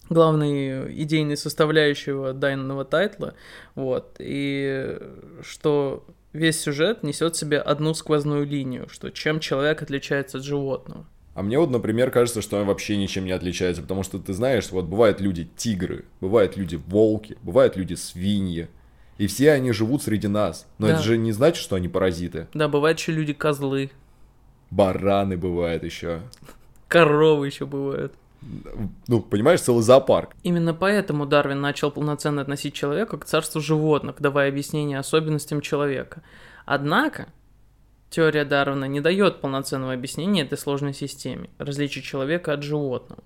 главной 0.10 1.02
идейной 1.04 1.38
составляющего 1.38 2.34
данного 2.34 2.86
тайтла, 2.86 3.34
вот, 3.76 4.15
и 4.20 4.98
что 5.41 6.06
весь 6.34 6.60
сюжет 6.60 7.04
несет 7.04 7.36
в 7.36 7.39
себе 7.39 7.60
одну 7.60 7.93
сквозную 7.93 8.46
линию, 8.46 8.88
что 8.89 9.10
чем 9.10 9.39
человек 9.39 9.82
отличается 9.82 10.38
от 10.38 10.43
животного. 10.43 11.06
А 11.34 11.43
мне 11.43 11.60
вот, 11.60 11.70
например, 11.70 12.10
кажется, 12.10 12.41
что 12.41 12.60
он 12.60 12.65
вообще 12.65 12.98
ничем 12.98 13.26
не 13.26 13.32
отличается, 13.32 13.84
потому 13.84 14.02
что 14.04 14.17
ты 14.17 14.34
знаешь, 14.34 14.72
вот 14.72 14.86
бывают 14.86 15.22
люди 15.22 15.48
тигры, 15.56 16.06
бывают 16.20 16.58
люди 16.58 16.82
волки, 16.88 17.38
бывают 17.43 17.76
люди 17.76 17.93
свиньи, 17.93 18.70
и 19.20 19.28
все 19.28 19.52
они 19.52 19.72
живут 19.72 20.02
среди 20.02 20.28
нас. 20.28 20.65
Но 20.80 20.88
да. 20.88 20.93
это 20.93 21.04
же 21.04 21.17
не 21.17 21.32
значит, 21.32 21.62
что 21.62 21.76
они 21.76 21.88
паразиты. 21.88 22.48
Да, 22.54 22.67
бывают 22.67 22.98
еще 22.98 23.12
люди 23.12 23.34
козлы. 23.34 23.91
Бараны 24.72 25.38
бывают 25.38 25.84
еще. 25.84 26.22
Коровы 26.88 27.48
еще 27.48 27.65
бывают 27.65 28.13
ну, 29.08 29.21
понимаешь, 29.21 29.62
целый 29.62 29.82
зоопарк. 29.82 30.36
Именно 30.43 30.73
поэтому 30.73 31.26
Дарвин 31.26 31.60
начал 31.60 31.91
полноценно 31.91 32.41
относить 32.41 32.73
человека 32.73 33.17
к 33.17 33.26
царству 33.26 33.62
животных, 33.62 34.17
давая 34.19 34.50
объяснение 34.50 35.00
особенностям 35.00 35.62
человека. 35.62 36.21
Однако, 36.65 37.28
теория 38.10 38.45
Дарвина 38.45 38.86
не 38.86 39.02
дает 39.02 39.41
полноценного 39.41 39.93
объяснения 39.93 40.43
этой 40.43 40.58
сложной 40.58 40.93
системе, 40.93 41.50
различия 41.58 42.02
человека 42.02 42.54
от 42.54 42.63
животного. 42.63 43.23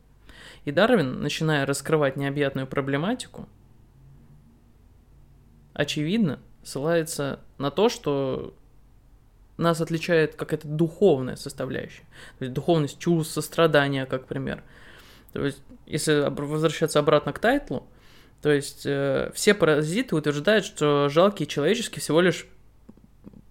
И 0.65 0.71
Дарвин, 0.71 1.21
начиная 1.21 1.65
раскрывать 1.65 2.15
необъятную 2.17 2.67
проблематику, 2.67 3.47
очевидно, 5.73 6.39
ссылается 6.63 7.39
на 7.57 7.71
то, 7.71 7.89
что 7.89 8.53
нас 9.57 9.81
отличает 9.81 10.35
какая-то 10.35 10.67
духовная 10.67 11.35
составляющая. 11.35 12.03
То 12.39 12.45
есть 12.45 12.53
духовность 12.53 12.97
чувств, 12.99 13.33
сострадания, 13.33 14.05
как 14.05 14.25
пример– 14.25 14.63
то 15.33 15.45
есть, 15.45 15.61
если 15.85 16.27
возвращаться 16.29 16.99
обратно 16.99 17.33
к 17.33 17.39
тайтлу, 17.39 17.87
то 18.41 18.51
есть 18.51 18.85
э, 18.85 19.31
все 19.33 19.53
паразиты 19.53 20.15
утверждают, 20.15 20.65
что 20.65 21.09
жалкие 21.09 21.47
человеческие 21.47 22.01
всего 22.01 22.21
лишь 22.21 22.47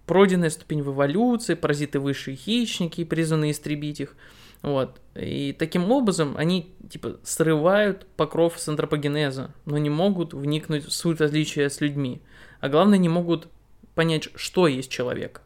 пройденная 0.05 0.49
ступень 0.49 0.83
в 0.83 0.91
эволюции, 0.91 1.53
паразиты 1.53 1.99
высшие 1.99 2.35
хищники, 2.35 3.05
призванные 3.05 3.51
истребить 3.51 4.01
их. 4.01 4.15
Вот. 4.61 4.99
И 5.15 5.55
таким 5.57 5.91
образом 5.91 6.35
они 6.37 6.73
типа 6.89 7.19
срывают 7.23 8.05
покров 8.17 8.59
с 8.59 8.67
антропогенеза, 8.67 9.53
но 9.65 9.77
не 9.77 9.89
могут 9.89 10.33
вникнуть 10.33 10.85
в 10.85 10.91
суть 10.91 11.21
различия 11.21 11.69
с 11.69 11.79
людьми. 11.81 12.21
А 12.59 12.69
главное, 12.69 12.97
не 12.97 13.09
могут 13.09 13.47
понять, 13.95 14.29
что 14.35 14.67
есть 14.67 14.91
человек. 14.91 15.41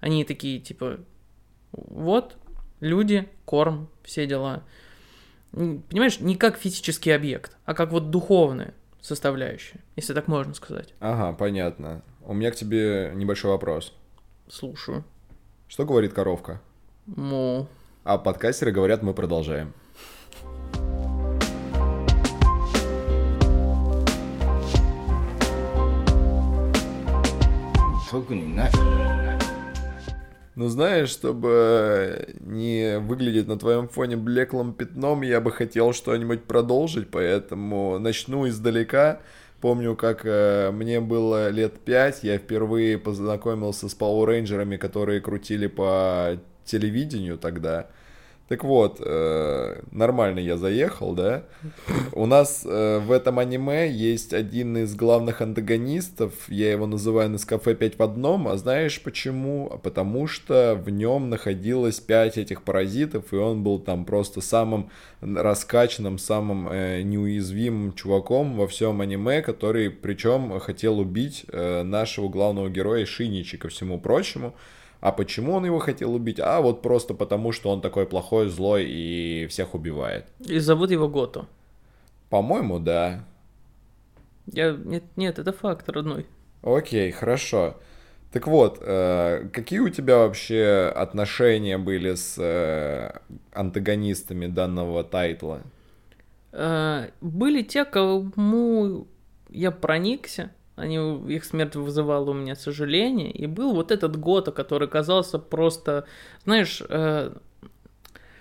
Они 0.00 0.24
такие, 0.24 0.60
типа, 0.60 1.00
вот, 1.72 2.36
люди, 2.80 3.28
корм, 3.44 3.88
все 4.04 4.26
дела 4.26 4.62
понимаешь, 5.52 6.20
не 6.20 6.36
как 6.36 6.56
физический 6.58 7.10
объект, 7.10 7.56
а 7.64 7.74
как 7.74 7.92
вот 7.92 8.10
духовная 8.10 8.74
составляющая, 9.00 9.80
если 9.96 10.14
так 10.14 10.28
можно 10.28 10.54
сказать. 10.54 10.94
Ага, 11.00 11.36
понятно. 11.36 12.02
У 12.22 12.34
меня 12.34 12.50
к 12.50 12.56
тебе 12.56 13.12
небольшой 13.14 13.50
вопрос. 13.50 13.94
Слушаю. 14.48 15.04
Что 15.66 15.84
говорит 15.84 16.12
коровка? 16.12 16.60
Му. 17.06 17.68
А 18.04 18.18
подкастеры 18.18 18.72
говорят, 18.72 19.02
мы 19.02 19.14
продолжаем. 19.14 19.74
Ну, 30.58 30.66
знаешь, 30.66 31.10
чтобы 31.10 32.34
не 32.40 32.98
выглядеть 32.98 33.46
на 33.46 33.56
твоем 33.56 33.86
фоне 33.86 34.16
блеклым 34.16 34.72
пятном, 34.72 35.22
я 35.22 35.40
бы 35.40 35.52
хотел 35.52 35.92
что-нибудь 35.92 36.42
продолжить, 36.42 37.12
поэтому 37.12 38.00
начну 38.00 38.48
издалека. 38.48 39.20
Помню, 39.60 39.94
как 39.94 40.22
э, 40.24 40.72
мне 40.72 41.00
было 41.00 41.50
лет 41.50 41.78
пять, 41.78 42.24
я 42.24 42.38
впервые 42.38 42.98
познакомился 42.98 43.88
с 43.88 43.96
Power 43.96 44.78
которые 44.78 45.20
крутили 45.20 45.68
по 45.68 46.40
телевидению 46.64 47.38
тогда. 47.38 47.86
Так 48.48 48.64
вот, 48.64 48.98
э, 49.04 49.82
нормально 49.90 50.38
я 50.38 50.56
заехал, 50.56 51.12
да? 51.12 51.44
У 52.12 52.24
нас 52.24 52.64
э, 52.64 52.98
в 52.98 53.12
этом 53.12 53.38
аниме 53.38 53.90
есть 53.90 54.32
один 54.32 54.78
из 54.78 54.94
главных 54.94 55.42
антагонистов, 55.42 56.32
я 56.48 56.72
его 56.72 56.86
называю 56.86 57.28
на 57.28 57.38
кафе 57.38 57.74
5 57.74 57.98
в 57.98 58.02
одном, 58.02 58.48
а 58.48 58.56
знаешь 58.56 59.02
почему? 59.02 59.68
А 59.70 59.76
потому 59.76 60.26
что 60.26 60.80
в 60.82 60.88
нем 60.88 61.28
находилось 61.28 62.00
5 62.00 62.38
этих 62.38 62.62
паразитов, 62.62 63.34
и 63.34 63.36
он 63.36 63.62
был 63.62 63.78
там 63.78 64.06
просто 64.06 64.40
самым 64.40 64.90
раскачанным, 65.20 66.16
самым 66.16 66.68
э, 66.70 67.02
неуязвимым 67.02 67.92
чуваком 67.92 68.56
во 68.56 68.66
всем 68.66 69.02
аниме, 69.02 69.42
который 69.42 69.90
причем 69.90 70.58
хотел 70.60 70.98
убить 70.98 71.44
э, 71.48 71.82
нашего 71.82 72.30
главного 72.30 72.70
героя 72.70 73.04
Шиничи, 73.04 73.58
ко 73.58 73.68
всему 73.68 74.00
прочему. 74.00 74.54
А 75.00 75.12
почему 75.12 75.54
он 75.54 75.64
его 75.64 75.78
хотел 75.78 76.14
убить? 76.14 76.40
А 76.40 76.60
вот 76.60 76.82
просто 76.82 77.14
потому, 77.14 77.52
что 77.52 77.70
он 77.70 77.80
такой 77.80 78.06
плохой, 78.06 78.48
злой 78.48 78.86
и 78.88 79.46
всех 79.48 79.74
убивает. 79.74 80.26
И 80.40 80.58
зовут 80.58 80.90
его 80.90 81.08
Гото. 81.08 81.46
По-моему, 82.30 82.78
да. 82.78 83.24
Я... 84.46 84.72
Нет, 84.72 85.04
нет, 85.16 85.38
это 85.38 85.52
факт 85.52 85.88
родной. 85.88 86.26
Окей, 86.62 87.12
хорошо. 87.12 87.76
Так 88.32 88.46
вот, 88.46 88.78
э, 88.80 89.48
какие 89.52 89.78
у 89.78 89.88
тебя 89.88 90.18
вообще 90.18 90.92
отношения 90.94 91.78
были 91.78 92.14
с 92.14 92.36
э, 92.38 93.18
антагонистами 93.52 94.46
данного 94.46 95.02
тайтла? 95.04 95.62
Э, 96.52 97.08
были 97.20 97.62
те, 97.62 97.84
кому 97.84 99.06
я 99.48 99.70
проникся, 99.70 100.50
они, 100.78 100.96
их 101.34 101.44
смерть 101.44 101.74
вызывала 101.74 102.30
у 102.30 102.34
меня 102.34 102.54
сожаление, 102.54 103.30
и 103.30 103.46
был 103.46 103.74
вот 103.74 103.90
этот 103.90 104.16
год, 104.16 104.54
который 104.54 104.88
казался 104.88 105.38
просто, 105.38 106.06
знаешь, 106.44 106.82
э, 106.88 107.32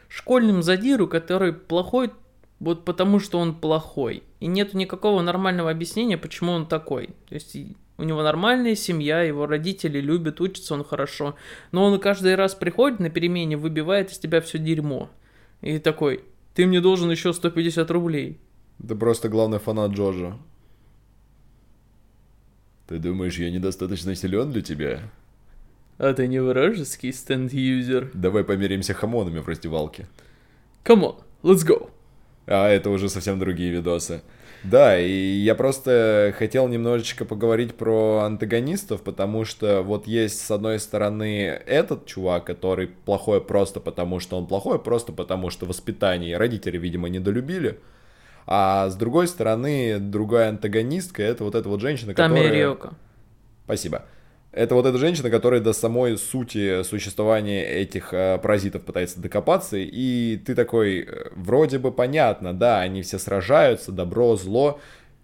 школьным 0.07 0.63
задиру, 0.63 1.07
который 1.07 1.53
плохой 1.53 2.11
вот 2.59 2.85
потому, 2.85 3.19
что 3.19 3.39
он 3.39 3.55
плохой. 3.55 4.23
И 4.39 4.47
нет 4.47 4.73
никакого 4.73 5.21
нормального 5.21 5.69
объяснения, 5.69 6.17
почему 6.17 6.53
он 6.53 6.67
такой. 6.67 7.09
То 7.29 7.35
есть 7.35 7.55
у 7.97 8.03
него 8.03 8.23
нормальная 8.23 8.75
семья, 8.75 9.21
его 9.21 9.45
родители 9.45 9.99
любят, 9.99 10.41
учится 10.41 10.73
он 10.73 10.83
хорошо. 10.83 11.35
Но 11.71 11.85
он 11.85 11.99
каждый 11.99 12.35
раз 12.35 12.55
приходит 12.55 12.99
на 12.99 13.09
перемене, 13.09 13.57
выбивает 13.57 14.11
из 14.11 14.19
тебя 14.19 14.41
все 14.41 14.57
дерьмо. 14.57 15.09
И 15.61 15.79
такой, 15.79 16.23
ты 16.53 16.65
мне 16.65 16.81
должен 16.81 17.09
еще 17.11 17.33
150 17.33 17.89
рублей. 17.91 18.39
Ты 18.85 18.95
просто 18.95 19.29
главный 19.29 19.59
фанат 19.59 19.91
Джорджа. 19.91 20.37
Ты 22.87 22.99
думаешь, 22.99 23.37
я 23.37 23.51
недостаточно 23.51 24.15
силен 24.15 24.51
для 24.51 24.61
тебя? 24.61 25.01
А 25.97 26.13
ты 26.13 26.27
не 26.27 26.39
вражеский 26.39 27.11
стенд-юзер? 27.11 28.11
Давай 28.13 28.45
померимся 28.45 28.93
хамонами 28.93 29.39
в 29.39 29.47
раздевалке. 29.47 30.07
Come 30.85 31.01
on, 31.01 31.15
let's 31.43 31.67
go. 31.67 31.89
А 32.45 32.69
это 32.69 32.89
уже 32.89 33.09
совсем 33.09 33.39
другие 33.39 33.71
видосы. 33.71 34.21
Да, 34.63 34.97
и 34.97 35.11
я 35.11 35.53
просто 35.53 36.33
хотел 36.37 36.69
немножечко 36.69 37.25
поговорить 37.25 37.75
про 37.75 38.19
антагонистов, 38.19 39.01
потому 39.01 39.43
что 39.43 39.81
вот 39.81 40.07
есть 40.07 40.39
с 40.39 40.49
одной 40.49 40.79
стороны 40.79 41.45
этот 41.65 42.05
чувак, 42.05 42.45
который 42.45 42.87
плохой 42.87 43.41
просто 43.41 43.81
потому, 43.81 44.21
что 44.21 44.37
он 44.37 44.47
плохой, 44.47 44.79
просто 44.79 45.11
потому 45.11 45.49
что 45.49 45.65
воспитание 45.65 46.37
родители, 46.37 46.77
видимо, 46.77 47.09
недолюбили. 47.09 47.79
А 48.47 48.89
с 48.89 48.95
другой 48.95 49.27
стороны, 49.27 49.99
другая 49.99 50.49
антагонистка, 50.49 51.21
это 51.21 51.43
вот 51.43 51.53
эта 51.53 51.67
вот 51.67 51.81
женщина, 51.81 52.13
которая... 52.13 52.43
Тамериока. 52.43 52.93
Спасибо. 53.65 54.05
Это 54.53 54.73
вот 54.73 54.85
эта 54.85 54.97
женщина, 54.97 55.29
которая 55.29 55.59
до 55.59 55.73
самой 55.73 56.17
сути 56.17 56.81
существования 56.83 57.63
этих 57.63 58.13
э, 58.13 58.39
паразитов 58.41 58.83
пытается 58.83 59.19
докопаться, 59.19 59.75
и 59.77 60.37
ты 60.37 60.55
такой, 60.55 61.01
э, 61.01 61.29
вроде 61.35 61.77
бы 61.77 61.91
понятно, 61.91 62.53
да, 62.53 62.79
они 62.79 63.01
все 63.01 63.19
сражаются, 63.19 63.91
добро, 63.91 64.35
зло. 64.37 64.79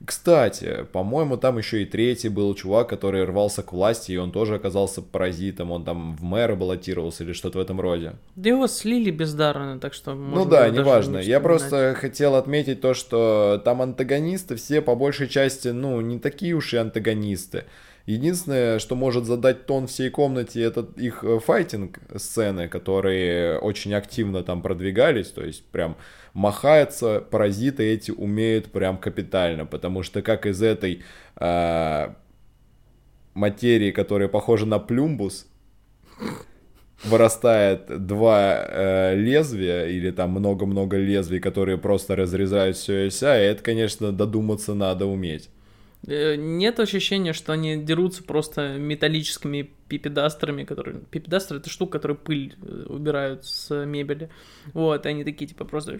Кстати, 0.05 0.85
по-моему, 0.91 1.37
там 1.37 1.57
еще 1.57 1.81
и 1.81 1.85
третий 1.85 2.27
был 2.27 2.53
чувак, 2.55 2.89
который 2.89 3.23
рвался 3.23 3.63
к 3.63 3.71
власти, 3.71 4.11
и 4.11 4.17
он 4.17 4.31
тоже 4.31 4.55
оказался 4.55 5.01
паразитом, 5.01 5.71
он 5.71 5.85
там 5.85 6.15
в 6.17 6.23
мэра 6.23 6.55
баллотировался 6.55 7.23
или 7.23 7.31
что-то 7.31 7.59
в 7.59 7.61
этом 7.61 7.79
роде. 7.79 8.13
Да 8.35 8.49
его 8.49 8.67
слили 8.67 9.11
бездарно, 9.11 9.79
так 9.79 9.93
что... 9.93 10.13
Ну 10.13 10.45
да, 10.45 10.69
неважно. 10.69 11.19
Не 11.19 11.25
Я 11.25 11.39
просто 11.39 11.95
хотел 11.97 12.35
отметить 12.35 12.81
то, 12.81 12.93
что 12.93 13.61
там 13.63 13.81
антагонисты 13.81 14.57
все 14.57 14.81
по 14.81 14.95
большей 14.95 15.29
части, 15.29 15.69
ну, 15.69 16.01
не 16.01 16.19
такие 16.19 16.53
уж 16.53 16.73
и 16.73 16.77
антагонисты. 16.77 17.63
Единственное, 18.05 18.79
что 18.79 18.95
может 18.95 19.25
задать 19.25 19.65
тон 19.65 19.87
всей 19.87 20.09
комнате, 20.09 20.61
это 20.61 20.85
их 20.97 21.23
э, 21.23 21.39
файтинг 21.39 21.99
сцены, 22.17 22.67
которые 22.67 23.57
очень 23.59 23.93
активно 23.93 24.43
там 24.43 24.61
продвигались, 24.61 25.29
то 25.29 25.41
есть 25.41 25.63
прям 25.65 25.95
махаются, 26.33 27.21
паразиты 27.21 27.83
эти 27.83 28.11
умеют 28.11 28.73
прям 28.73 28.97
капитально, 28.97 29.65
потому 29.65 30.03
что 30.03 30.21
как 30.21 30.45
из 30.45 30.61
этой 30.61 31.01
э, 31.37 32.13
материи, 33.33 33.91
которая 33.91 34.27
похожа 34.27 34.65
на 34.65 34.79
плюмбус, 34.79 35.47
вырастает 37.05 38.05
два 38.05 38.65
э, 38.67 39.15
лезвия 39.15 39.87
или 39.87 40.11
там 40.11 40.31
много-много 40.31 40.97
лезвий, 40.97 41.39
которые 41.39 41.77
просто 41.77 42.17
разрезают 42.17 42.75
все 42.75 43.07
и 43.07 43.09
вся, 43.09 43.41
и 43.41 43.45
это, 43.45 43.63
конечно, 43.63 44.11
додуматься 44.11 44.73
надо 44.73 45.05
уметь. 45.05 45.49
Э, 46.05 46.35
нет 46.35 46.79
ощущения, 46.79 47.33
что 47.33 47.53
они 47.53 47.77
дерутся 47.77 48.23
просто 48.23 48.77
металлическими 48.77 49.71
пипедастерами, 49.87 50.63
которые... 50.63 50.99
Пипедастер— 50.99 51.57
это 51.57 51.69
штука, 51.69 51.93
которая 51.93 52.17
пыль 52.17 52.55
э, 52.61 52.85
убирают 52.89 53.45
с 53.45 53.85
мебели. 53.85 54.29
Вот, 54.73 55.05
и 55.05 55.09
они 55.09 55.23
такие, 55.23 55.47
типа, 55.47 55.63
просто... 55.63 55.97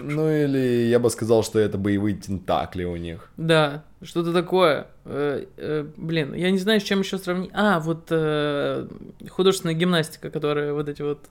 Ну, 0.00 0.30
или 0.30 0.86
я 0.88 1.00
бы 1.00 1.10
сказал, 1.10 1.42
что 1.42 1.58
это 1.58 1.78
боевые 1.78 2.16
тентакли 2.16 2.84
у 2.84 2.96
них. 2.96 3.30
Да, 3.36 3.84
что-то 4.02 4.32
такое. 4.32 4.86
Э, 5.04 5.46
э, 5.56 5.86
блин, 5.96 6.34
я 6.34 6.50
не 6.52 6.58
знаю, 6.58 6.80
с 6.80 6.84
чем 6.84 7.00
еще 7.00 7.18
сравнить. 7.18 7.50
А, 7.54 7.80
вот 7.80 8.06
э, 8.10 8.86
художественная 9.28 9.74
гимнастика, 9.74 10.30
которая 10.30 10.72
вот 10.72 10.88
эти 10.88 11.02
вот... 11.02 11.26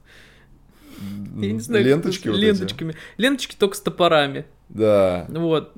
Я 1.38 1.52
не 1.52 1.60
знаю, 1.60 1.86
ленточки 1.86 2.28
вот 2.28 2.38
ленточками. 2.38 2.92
Эти. 2.92 3.00
Ленточки 3.18 3.56
только 3.58 3.76
с 3.76 3.82
топорами. 3.82 4.46
Да. 4.70 5.26
Вот 5.30 5.74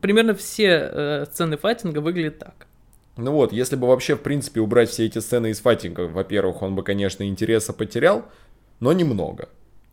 примерно 0.00 0.34
все 0.34 0.90
э, 0.92 1.26
сцены 1.30 1.56
файтинга 1.56 1.98
выглядят 1.98 2.38
так. 2.38 2.66
Ну 3.16 3.32
вот, 3.32 3.52
если 3.52 3.74
бы 3.76 3.88
вообще, 3.88 4.14
в 4.14 4.20
принципе, 4.20 4.60
убрать 4.60 4.90
все 4.90 5.06
эти 5.06 5.18
сцены 5.18 5.50
из 5.50 5.60
файтинга, 5.60 6.02
во-первых, 6.02 6.62
он 6.62 6.76
бы, 6.76 6.82
конечно, 6.82 7.26
интереса 7.26 7.72
потерял, 7.72 8.24
но 8.78 8.92
немного. 8.92 9.48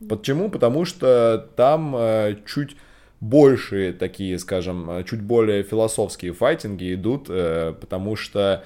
Почему? 0.08 0.50
Потому 0.50 0.86
что 0.86 1.50
там 1.56 1.96
э, 1.98 2.36
чуть 2.46 2.78
больше 3.20 3.96
такие, 3.98 4.38
скажем, 4.40 4.90
э, 4.90 5.04
чуть 5.04 5.22
более 5.22 5.64
философские 5.64 6.34
файтинги 6.34 6.94
идут, 6.94 7.26
э, 7.30 7.74
потому 7.80 8.16
что 8.16 8.64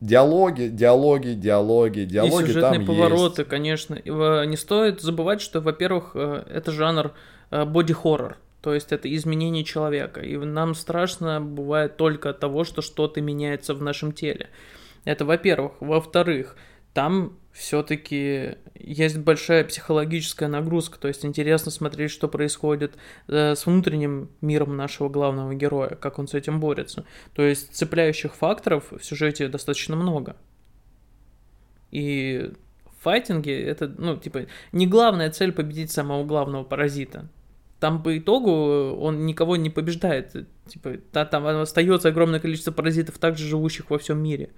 диалоги, 0.00 0.68
диалоги, 0.68 1.30
диалоги, 1.30 2.04
диалоги 2.04 2.44
И 2.44 2.46
сюжетные 2.46 2.78
там 2.78 2.86
повороты, 2.86 3.42
есть. 3.42 3.50
конечно. 3.50 3.94
Не 4.04 4.56
стоит 4.56 5.00
забывать, 5.00 5.40
что, 5.40 5.60
во-первых, 5.60 6.12
э, 6.14 6.44
это 6.48 6.70
жанр 6.70 7.12
боди-хоррор. 7.50 8.36
То 8.68 8.74
есть 8.74 8.92
это 8.92 9.10
изменение 9.14 9.64
человека. 9.64 10.20
И 10.20 10.36
нам 10.36 10.74
страшно 10.74 11.40
бывает 11.40 11.96
только 11.96 12.28
от 12.28 12.40
того, 12.40 12.64
что 12.64 12.82
что-то 12.82 13.22
меняется 13.22 13.72
в 13.72 13.82
нашем 13.82 14.12
теле. 14.12 14.50
Это 15.06 15.24
во-первых. 15.24 15.72
Во-вторых, 15.80 16.54
там 16.92 17.38
все-таки 17.50 18.56
есть 18.74 19.16
большая 19.16 19.64
психологическая 19.64 20.50
нагрузка, 20.50 20.98
то 20.98 21.08
есть 21.08 21.24
интересно 21.24 21.70
смотреть, 21.70 22.10
что 22.10 22.28
происходит 22.28 22.96
э, 23.26 23.54
с 23.54 23.64
внутренним 23.64 24.28
миром 24.42 24.76
нашего 24.76 25.08
главного 25.08 25.54
героя, 25.54 25.94
как 25.94 26.18
он 26.18 26.28
с 26.28 26.34
этим 26.34 26.60
борется. 26.60 27.06
То 27.32 27.42
есть 27.42 27.74
цепляющих 27.74 28.34
факторов 28.34 28.92
в 28.92 29.02
сюжете 29.02 29.48
достаточно 29.48 29.96
много. 29.96 30.36
И 31.90 32.52
в 32.84 33.02
файтинге 33.02 33.62
это, 33.62 33.90
ну, 33.96 34.18
типа, 34.18 34.44
не 34.72 34.86
главная 34.86 35.30
цель 35.30 35.52
победить 35.52 35.90
самого 35.90 36.22
главного 36.26 36.64
паразита 36.64 37.30
там 37.80 38.02
по 38.02 38.16
итогу 38.18 38.50
он 38.50 39.26
никого 39.26 39.56
не 39.56 39.70
побеждает. 39.70 40.34
Типа, 40.66 40.94
да, 41.12 41.24
там 41.24 41.46
остается 41.46 42.08
огромное 42.08 42.40
количество 42.40 42.72
паразитов, 42.72 43.18
также 43.18 43.46
живущих 43.46 43.90
во 43.90 43.98
всем 43.98 44.22
мире. 44.22 44.50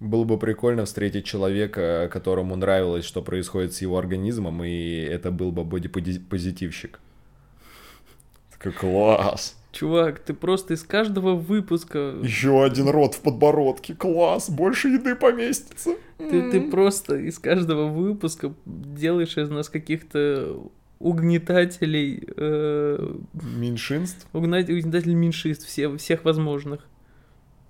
Было 0.00 0.24
бы 0.24 0.38
прикольно 0.38 0.84
встретить 0.84 1.24
человека, 1.24 2.08
которому 2.12 2.56
нравилось, 2.56 3.04
что 3.04 3.22
происходит 3.22 3.72
с 3.72 3.82
его 3.82 3.98
организмом, 3.98 4.64
и 4.64 4.96
это 4.96 5.30
был 5.30 5.52
бы 5.52 5.64
бодипозитивщик. 5.64 6.98
Такой 8.52 8.72
класс. 8.72 9.56
Чувак, 9.70 10.18
ты 10.18 10.34
просто 10.34 10.74
из 10.74 10.82
каждого 10.82 11.34
выпуска... 11.34 12.16
Еще 12.22 12.64
один 12.64 12.88
рот 12.88 13.14
в 13.14 13.20
подбородке, 13.20 13.94
класс, 13.94 14.50
больше 14.50 14.88
еды 14.88 15.14
поместится. 15.14 15.94
Ты, 16.18 16.50
ты 16.50 16.60
просто 16.60 17.16
из 17.16 17.38
каждого 17.38 17.86
выпуска 17.86 18.52
делаешь 18.66 19.38
из 19.38 19.48
нас 19.50 19.68
каких-то 19.68 20.70
угнетателей... 21.02 22.28
Э, 22.36 23.14
меньшинств? 23.32 24.26
Угнетателей 24.32 25.14
меньшинств, 25.14 25.66
все, 25.66 25.96
всех 25.96 26.24
возможных. 26.24 26.86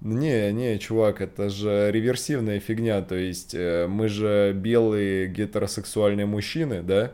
Не, 0.01 0.53
не, 0.53 0.79
чувак, 0.79 1.21
это 1.21 1.49
же 1.49 1.91
реверсивная 1.93 2.59
фигня, 2.59 3.03
то 3.03 3.15
есть 3.15 3.55
э, 3.55 3.87
мы 3.89 4.09
же 4.09 4.53
белые 4.53 5.29
гетеросексуальные 5.29 6.27
мужчины, 6.27 6.83
да? 6.83 7.13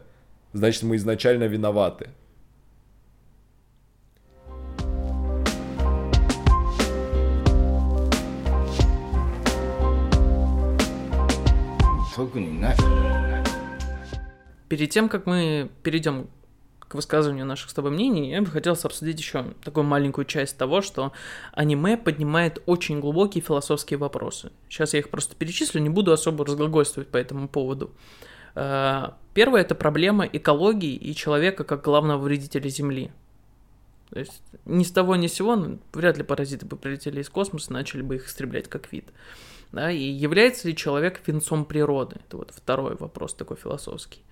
Значит, 0.54 0.84
мы 0.84 0.96
изначально 0.96 1.44
виноваты. 1.44 2.08
Перед 14.68 14.90
тем, 14.90 15.08
как 15.08 15.26
мы 15.26 15.70
перейдем 15.82 16.28
к 16.80 16.94
высказыванию 16.94 17.44
наших 17.44 17.70
с 17.70 17.74
тобой 17.74 17.90
мнений, 17.90 18.30
я 18.30 18.40
бы 18.40 18.46
хотел 18.46 18.72
обсудить 18.72 19.18
еще 19.18 19.44
такую 19.62 19.84
маленькую 19.84 20.24
часть 20.24 20.56
того, 20.56 20.80
что 20.80 21.12
аниме 21.52 21.96
поднимает 21.96 22.62
очень 22.66 23.00
глубокие 23.00 23.42
философские 23.42 23.98
вопросы. 23.98 24.50
Сейчас 24.68 24.94
я 24.94 25.00
их 25.00 25.10
просто 25.10 25.36
перечислю, 25.36 25.80
не 25.80 25.90
буду 25.90 26.12
особо 26.12 26.46
разглагольствовать 26.46 27.08
по 27.08 27.18
этому 27.18 27.48
поводу. 27.48 27.90
Э, 28.54 29.10
первое– 29.34 29.60
это 29.62 29.74
проблема 29.74 30.24
экологии 30.24 30.94
и 30.94 31.14
человека 31.14 31.64
как 31.64 31.84
главного 31.84 32.22
вредителя 32.22 32.68
Земли. 32.68 33.12
То 34.10 34.20
есть 34.20 34.40
ни 34.64 34.84
с 34.84 34.90
того 34.90 35.16
ни 35.16 35.26
с 35.26 35.34
сего, 35.34 35.56
ну, 35.56 35.78
вряд 35.92 36.16
ли 36.16 36.24
паразиты 36.24 36.64
бы 36.64 36.76
прилетели 36.76 37.20
из 37.20 37.28
космоса, 37.28 37.72
начали 37.72 38.00
бы 38.00 38.16
их 38.16 38.26
истреблять 38.26 38.68
как 38.68 38.90
вид. 38.90 39.04
Да, 39.72 39.90
и 39.90 40.02
является 40.02 40.66
ли 40.66 40.74
человек 40.74 41.20
венцом 41.26 41.66
природы? 41.66 42.16
Это 42.26 42.38
вот 42.38 42.52
второй 42.56 42.96
вопрос 42.96 43.34
такой 43.34 43.58
философский. 43.58 44.22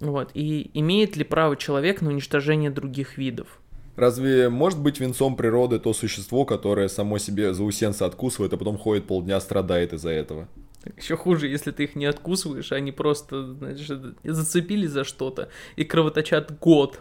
Вот. 0.00 0.30
И 0.34 0.70
имеет 0.74 1.16
ли 1.16 1.24
право 1.24 1.56
человек 1.56 2.00
на 2.00 2.10
уничтожение 2.10 2.70
других 2.70 3.18
видов? 3.18 3.60
Разве 3.96 4.48
может 4.48 4.80
быть 4.80 5.00
венцом 5.00 5.36
природы 5.36 5.78
то 5.78 5.92
существо, 5.92 6.44
которое 6.44 6.88
само 6.88 7.18
себе 7.18 7.52
заусенца 7.52 8.06
откусывает, 8.06 8.52
а 8.54 8.56
потом 8.56 8.78
ходит 8.78 9.06
полдня, 9.06 9.38
страдает 9.40 9.92
из-за 9.92 10.10
этого? 10.10 10.48
Еще 10.96 11.16
хуже, 11.16 11.46
если 11.46 11.70
ты 11.70 11.84
их 11.84 11.94
не 11.94 12.06
откусываешь, 12.06 12.72
а 12.72 12.76
они 12.76 12.90
просто, 12.90 13.54
значит, 13.54 14.00
зацепились 14.24 14.90
за 14.90 15.04
что-то 15.04 15.48
и 15.76 15.84
кровоточат 15.84 16.58
год. 16.58 17.00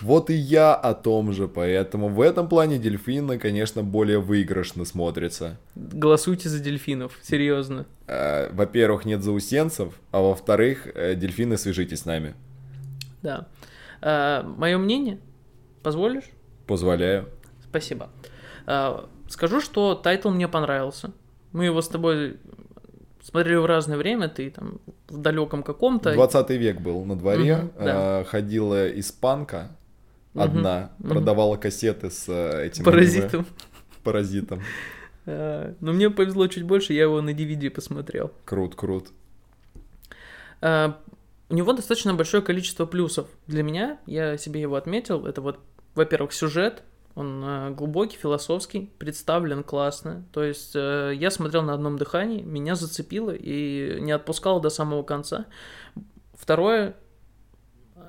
Вот 0.00 0.30
и 0.30 0.34
я 0.34 0.74
о 0.74 0.94
том 0.94 1.32
же, 1.32 1.48
поэтому 1.48 2.08
в 2.08 2.20
этом 2.20 2.48
плане 2.48 2.78
дельфины, 2.78 3.38
конечно, 3.38 3.82
более 3.82 4.18
выигрышно 4.18 4.84
смотрятся. 4.84 5.58
Голосуйте 5.74 6.48
за 6.48 6.60
дельфинов, 6.60 7.18
серьезно. 7.22 7.86
Э, 8.06 8.50
во-первых, 8.52 9.04
нет 9.04 9.22
заусенцев, 9.22 9.94
а 10.10 10.20
во-вторых, 10.20 10.86
э, 10.94 11.14
дельфины, 11.14 11.56
свяжитесь 11.56 12.00
с 12.00 12.04
нами. 12.04 12.34
Да. 13.22 13.48
А, 14.00 14.42
мое 14.42 14.78
мнение? 14.78 15.18
Позволишь? 15.82 16.30
Позволяю. 16.66 17.28
Спасибо. 17.64 18.10
Скажу, 19.28 19.60
что 19.60 19.94
тайтл 19.94 20.30
мне 20.30 20.48
понравился. 20.48 21.12
Мы 21.52 21.66
его 21.66 21.82
с 21.82 21.88
тобой 21.88 22.38
смотрели 23.24 23.56
в 23.56 23.64
разное 23.64 23.96
время, 23.96 24.28
ты 24.28 24.50
там 24.50 24.80
в 25.08 25.16
далеком 25.16 25.62
каком-то. 25.62 26.12
20 26.12 26.50
век 26.50 26.80
был 26.80 27.04
на 27.04 27.16
дворе, 27.16 27.56
угу, 27.56 27.72
да. 27.78 28.20
а, 28.20 28.24
ходила 28.24 28.88
испанка 29.00 29.70
одна, 30.34 30.90
угу, 30.98 31.08
продавала 31.08 31.54
угу. 31.54 31.62
кассеты 31.62 32.10
с 32.10 32.26
э, 32.28 32.66
этим... 32.66 32.84
Паразитом. 32.84 33.46
Паразитом. 34.02 34.62
А, 35.26 35.74
но 35.80 35.94
мне 35.94 36.10
повезло 36.10 36.48
чуть 36.48 36.64
больше, 36.64 36.92
я 36.92 37.04
его 37.04 37.22
на 37.22 37.30
DVD 37.30 37.70
посмотрел. 37.70 38.30
Крут, 38.44 38.74
крут. 38.74 39.08
А, 40.60 41.00
у 41.48 41.54
него 41.54 41.72
достаточно 41.72 42.12
большое 42.12 42.42
количество 42.42 42.84
плюсов. 42.84 43.26
Для 43.46 43.62
меня, 43.62 43.98
я 44.04 44.36
себе 44.36 44.60
его 44.60 44.74
отметил, 44.74 45.24
это 45.24 45.40
вот, 45.40 45.60
во-первых, 45.94 46.34
сюжет, 46.34 46.82
он 47.14 47.44
э, 47.44 47.70
глубокий, 47.70 48.16
философский, 48.16 48.90
представлен 48.98 49.62
классно. 49.62 50.24
То 50.32 50.42
есть 50.42 50.72
э, 50.74 51.12
я 51.14 51.30
смотрел 51.30 51.62
на 51.62 51.74
одном 51.74 51.96
дыхании, 51.96 52.42
меня 52.42 52.74
зацепило 52.74 53.30
и 53.30 54.00
не 54.00 54.12
отпускало 54.12 54.60
до 54.60 54.68
самого 54.68 55.02
конца. 55.02 55.46
Второе, 56.34 56.96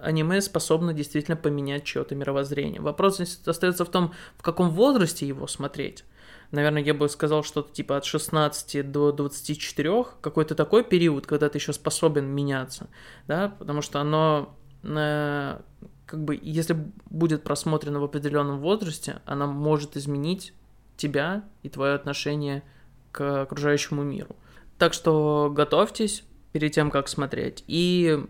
аниме 0.02 0.42
способно 0.42 0.94
действительно 0.94 1.38
поменять 1.38 1.84
чье-то 1.84 2.16
мировоззрение. 2.16 2.82
Вопрос 2.82 3.20
остается 3.46 3.86
в 3.86 3.90
том, 3.90 4.14
в 4.38 4.42
каком 4.42 4.70
возрасте 4.70 5.28
его 5.28 5.48
смотреть. 5.48 6.04
Наверное, 6.52 6.84
я 6.84 6.94
бы 6.94 7.10
сказал 7.10 7.44
что-то 7.44 7.74
типа 7.74 7.98
от 7.98 8.06
16 8.06 8.92
до 8.92 9.12
24, 9.12 10.06
какой-то 10.22 10.56
такой 10.56 10.84
период, 10.84 11.28
когда 11.28 11.50
ты 11.50 11.58
еще 11.58 11.74
способен 11.74 12.26
меняться, 12.26 12.88
да, 13.28 13.56
потому 13.60 13.82
что 13.82 14.00
оно 14.00 14.56
э, 14.84 15.60
как 16.06 16.24
бы, 16.24 16.40
если 16.42 16.78
будет 17.10 17.44
просмотрено 17.44 18.00
в 18.00 18.04
определенном 18.04 18.60
возрасте, 18.60 19.22
она 19.26 19.48
может 19.48 19.98
изменить 19.98 20.54
тебя 20.98 21.44
и 21.64 21.70
твое 21.70 21.94
отношение 21.94 22.64
к 23.12 23.42
окружающему 23.42 24.04
миру. 24.04 24.36
Так 24.78 24.94
что 24.94 25.52
готовьтесь 25.54 26.24
перед 26.52 26.74
тем, 26.74 26.92
как 26.92 27.08
смотреть. 27.08 27.64
И 27.68 28.26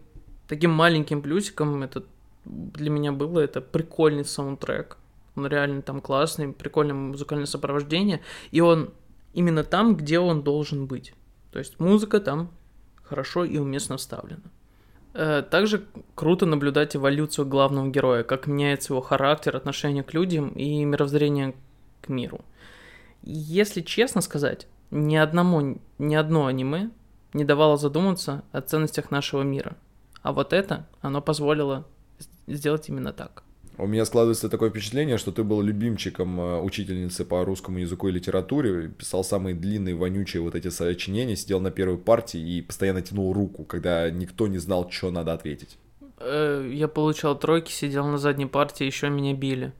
таким 0.47 0.71
маленьким 0.71 1.21
плюсиком 1.21 1.83
это 1.83 2.03
для 2.45 2.89
меня 2.89 3.11
было 3.11 3.39
это 3.39 3.61
прикольный 3.61 4.25
саундтрек. 4.25 4.97
Он 5.35 5.47
реально 5.47 5.81
там 5.81 6.01
классный, 6.01 6.53
прикольное 6.53 6.95
музыкальное 6.95 7.47
сопровождение. 7.47 8.21
И 8.51 8.61
он 8.61 8.93
именно 9.33 9.63
там, 9.63 9.95
где 9.95 10.19
он 10.19 10.43
должен 10.43 10.85
быть. 10.85 11.13
То 11.51 11.59
есть 11.59 11.79
музыка 11.79 12.19
там 12.19 12.51
хорошо 13.03 13.43
и 13.43 13.57
уместно 13.57 13.97
вставлена. 13.97 14.43
Э, 15.17 15.41
также 15.49 15.85
круто 16.13 16.45
наблюдать 16.45 16.97
эволюцию 16.97 17.47
главного 17.47 17.87
героя, 17.87 18.23
как 18.23 18.47
меняется 18.47 18.91
его 18.91 19.01
характер, 19.01 19.55
отношение 19.55 20.03
к 20.03 20.13
людям 20.13 20.49
и 20.49 20.83
мировоззрение 20.83 21.55
к 22.01 22.09
миру. 22.09 22.41
Если 23.23 23.79
честно 23.79 24.19
сказать, 24.19 24.67
ни 24.91 25.15
одному, 25.15 25.79
ни 25.99 26.15
одно 26.15 26.47
аниме 26.47 26.89
не 27.31 27.45
давало 27.45 27.77
задуматься 27.77 28.43
о 28.51 28.59
ценностях 28.59 29.09
нашего 29.09 29.41
мира. 29.41 29.77
А 30.21 30.33
вот 30.33 30.51
это, 30.51 30.85
оно 30.99 31.21
позволило 31.21 31.87
сделать 32.45 32.89
именно 32.89 33.13
так. 33.13 33.44
У 33.77 33.87
меня 33.87 34.05
складывается 34.05 34.47
такое 34.49 34.69
впечатление, 34.69 35.17
что 35.17 35.31
ты 35.31 35.43
был 35.43 35.61
любимчиком 35.61 36.39
э, 36.39 36.61
учительницы 36.61 37.25
по 37.25 37.43
русскому 37.43 37.79
языку 37.79 38.07
и 38.07 38.11
литературе, 38.11 38.87
писал 38.87 39.23
самые 39.23 39.53
длинные, 39.53 39.95
вонючие 39.95 40.41
вот 40.41 40.55
эти 40.55 40.69
сочинения, 40.69 41.35
сидел 41.35 41.59
на 41.59 41.71
первой 41.71 41.97
партии 41.97 42.39
и 42.39 42.61
постоянно 42.61 43.01
тянул 43.01 43.33
руку, 43.33 43.65
когда 43.65 44.09
никто 44.09 44.47
не 44.47 44.59
знал, 44.59 44.89
что 44.89 45.11
надо 45.11 45.33
ответить. 45.33 45.77
Э, 46.19 46.69
я 46.73 46.87
получал 46.87 47.37
тройки, 47.37 47.71
сидел 47.71 48.05
на 48.07 48.17
задней 48.17 48.45
партии, 48.45 48.85
еще 48.85 49.09
меня 49.09 49.33
били. 49.33 49.73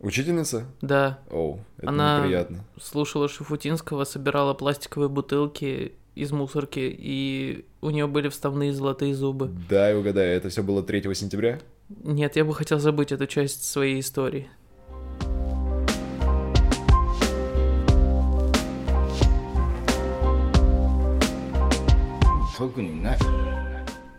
Учительница? 0.00 0.66
Да. 0.80 1.18
Оу, 1.30 1.60
это 1.78 1.88
Она 1.88 2.18
неприятно. 2.20 2.64
слушала 2.80 3.28
Шафутинского, 3.28 4.04
собирала 4.04 4.54
пластиковые 4.54 5.08
бутылки 5.08 5.92
из 6.14 6.32
мусорки, 6.32 6.80
и 6.80 7.64
у 7.80 7.90
нее 7.90 8.06
были 8.06 8.28
вставные 8.28 8.72
золотые 8.72 9.14
зубы. 9.14 9.50
Да, 9.68 9.90
и 9.90 9.94
угадаю, 9.94 10.36
это 10.36 10.48
все 10.48 10.62
было 10.62 10.82
3 10.82 11.14
сентября? 11.14 11.60
Нет, 11.90 12.36
я 12.36 12.44
бы 12.44 12.54
хотел 12.54 12.78
забыть 12.78 13.10
эту 13.10 13.26
часть 13.26 13.64
своей 13.64 13.98
истории. 13.98 14.48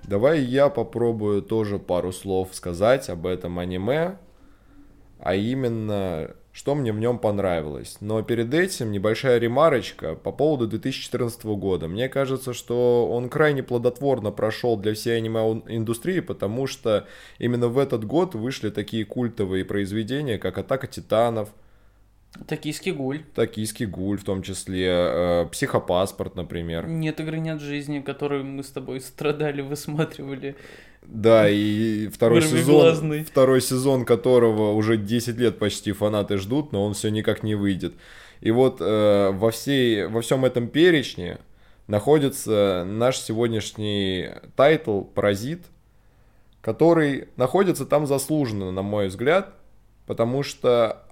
Давай 0.04 0.42
я 0.42 0.68
попробую 0.68 1.42
тоже 1.42 1.80
пару 1.80 2.12
слов 2.12 2.50
сказать 2.52 3.10
об 3.10 3.26
этом 3.26 3.60
аниме, 3.60 4.18
а 5.20 5.36
именно, 5.36 6.36
что 6.54 6.76
мне 6.76 6.92
в 6.92 7.00
нем 7.00 7.18
понравилось. 7.18 7.98
Но 8.02 8.22
перед 8.24 8.54
этим 8.54 8.92
небольшая 8.92 9.38
ремарочка 9.38 10.16
по 10.16 10.32
поводу 10.32 10.68
2014 10.68 11.46
года. 11.46 11.88
Мне 11.88 12.10
кажется, 12.10 12.54
что 12.54 13.08
он 13.10 13.30
крайне 13.30 13.64
плодотворно 13.64 14.32
прошел 14.32 14.78
для 14.78 14.94
всей 14.94 15.18
аниме-индустрии, 15.18 16.20
потому 16.20 16.68
что 16.68 17.08
именно 17.40 17.68
в 17.68 17.78
этот 17.78 18.06
год 18.06 18.36
вышли 18.36 18.70
такие 18.70 19.06
культовые 19.06 19.64
произведения, 19.64 20.38
как 20.38 20.58
«Атака 20.58 20.88
титанов», 20.88 21.50
Токийский 22.48 22.94
гуль. 22.94 23.24
Токийский 23.36 23.86
гуль, 23.86 24.18
в 24.18 24.24
том 24.24 24.42
числе 24.42 24.88
э, 24.88 25.46
психопаспорт, 25.52 26.36
например. 26.36 26.88
Нет 26.88 27.20
игры, 27.20 27.40
нет 27.40 27.60
жизни, 27.60 28.00
которую 28.00 28.46
мы 28.46 28.64
с 28.64 28.70
тобой 28.70 29.02
страдали, 29.02 29.62
высматривали. 29.62 30.56
Да, 31.02 31.50
и 31.50 32.08
второй 32.08 32.42
сезон, 32.42 33.26
второй 33.26 33.62
сезон 33.62 34.06
которого 34.06 34.72
уже 34.74 34.98
10 34.98 35.38
лет 35.38 35.60
почти 35.60 35.92
фанаты 35.92 36.38
ждут, 36.38 36.72
но 36.72 36.86
он 36.86 36.94
все 36.94 37.10
никак 37.10 37.44
не 37.44 37.56
выйдет. 37.56 37.96
И 38.40 38.52
вот 38.52 38.78
э, 38.80 39.32
во, 39.32 39.52
всей, 39.52 40.08
во 40.08 40.22
всем 40.22 40.46
этом 40.46 40.68
перечне 40.68 41.40
находится 41.88 42.86
наш 42.88 43.18
сегодняшний 43.18 44.30
тайтл 44.56 45.02
«Паразит», 45.02 45.66
который 46.62 47.28
находится 47.36 47.86
там 47.86 48.08
заслуженно, 48.08 48.72
на 48.72 48.84
мой 48.84 49.08
взгляд, 49.08 49.54
потому 50.06 50.44
что 50.44 51.04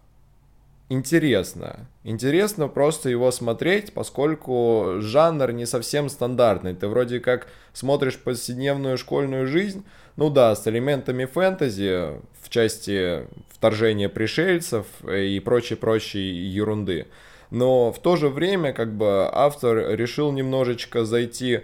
интересно. 0.89 1.87
Интересно 2.03 2.67
просто 2.67 3.09
его 3.09 3.31
смотреть, 3.31 3.93
поскольку 3.93 4.95
жанр 4.97 5.51
не 5.51 5.65
совсем 5.65 6.09
стандартный. 6.09 6.73
Ты 6.75 6.87
вроде 6.87 7.19
как 7.19 7.47
смотришь 7.73 8.17
повседневную 8.17 8.97
школьную 8.97 9.47
жизнь, 9.47 9.85
ну 10.15 10.29
да, 10.29 10.55
с 10.55 10.67
элементами 10.67 11.25
фэнтези 11.25 12.19
в 12.41 12.49
части 12.49 13.27
вторжения 13.49 14.09
пришельцев 14.09 14.85
и 15.05 15.39
прочей-прочей 15.39 16.33
ерунды. 16.47 17.07
Но 17.51 17.91
в 17.91 17.99
то 17.99 18.15
же 18.15 18.29
время 18.29 18.73
как 18.73 18.95
бы 18.95 19.29
автор 19.31 19.95
решил 19.95 20.31
немножечко 20.31 21.05
зайти 21.05 21.61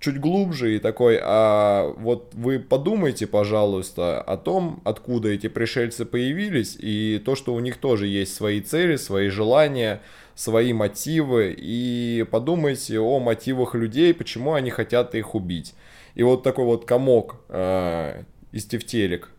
чуть 0.00 0.18
глубже 0.18 0.76
и 0.76 0.78
такой, 0.78 1.20
а 1.22 1.94
вот 1.98 2.32
вы 2.34 2.58
подумайте, 2.58 3.26
пожалуйста, 3.26 4.20
о 4.20 4.36
том, 4.38 4.80
откуда 4.84 5.28
эти 5.28 5.48
пришельцы 5.48 6.06
появились, 6.06 6.76
и 6.80 7.20
то, 7.24 7.36
что 7.36 7.54
у 7.54 7.60
них 7.60 7.76
тоже 7.76 8.06
есть 8.06 8.34
свои 8.34 8.62
цели, 8.62 8.96
свои 8.96 9.28
желания, 9.28 10.00
свои 10.34 10.72
мотивы, 10.72 11.54
и 11.56 12.26
подумайте 12.30 12.98
о 12.98 13.20
мотивах 13.20 13.74
людей, 13.74 14.14
почему 14.14 14.54
они 14.54 14.70
хотят 14.70 15.14
их 15.14 15.34
убить. 15.34 15.74
И 16.14 16.22
вот 16.22 16.42
такой 16.42 16.64
вот 16.64 16.86
комок 16.86 17.36
э, 17.48 18.22
из 18.52 18.64
тефтелек 18.64 19.30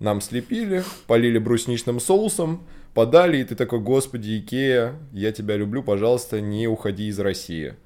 нам 0.00 0.20
слепили, 0.20 0.82
полили 1.06 1.38
брусничным 1.38 2.00
соусом, 2.00 2.66
подали, 2.94 3.38
и 3.38 3.44
ты 3.44 3.54
такой, 3.54 3.78
господи, 3.78 4.40
Икея, 4.40 4.94
я 5.12 5.30
тебя 5.30 5.56
люблю, 5.56 5.84
пожалуйста, 5.84 6.40
не 6.40 6.66
уходи 6.66 7.06
из 7.06 7.20
России. 7.20 7.76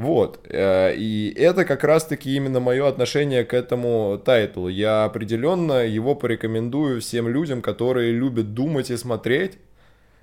Вот, 0.00 0.40
э, 0.48 0.94
и 0.96 1.30
это 1.36 1.66
как 1.66 1.84
раз-таки 1.84 2.34
именно 2.34 2.58
мое 2.58 2.88
отношение 2.88 3.44
к 3.44 3.52
этому 3.52 4.18
тайтлу. 4.24 4.68
Я 4.68 5.04
определенно 5.04 5.84
его 5.86 6.14
порекомендую 6.14 7.02
всем 7.02 7.28
людям, 7.28 7.60
которые 7.60 8.10
любят 8.12 8.54
думать 8.54 8.90
и 8.90 8.96
смотреть. 8.96 9.58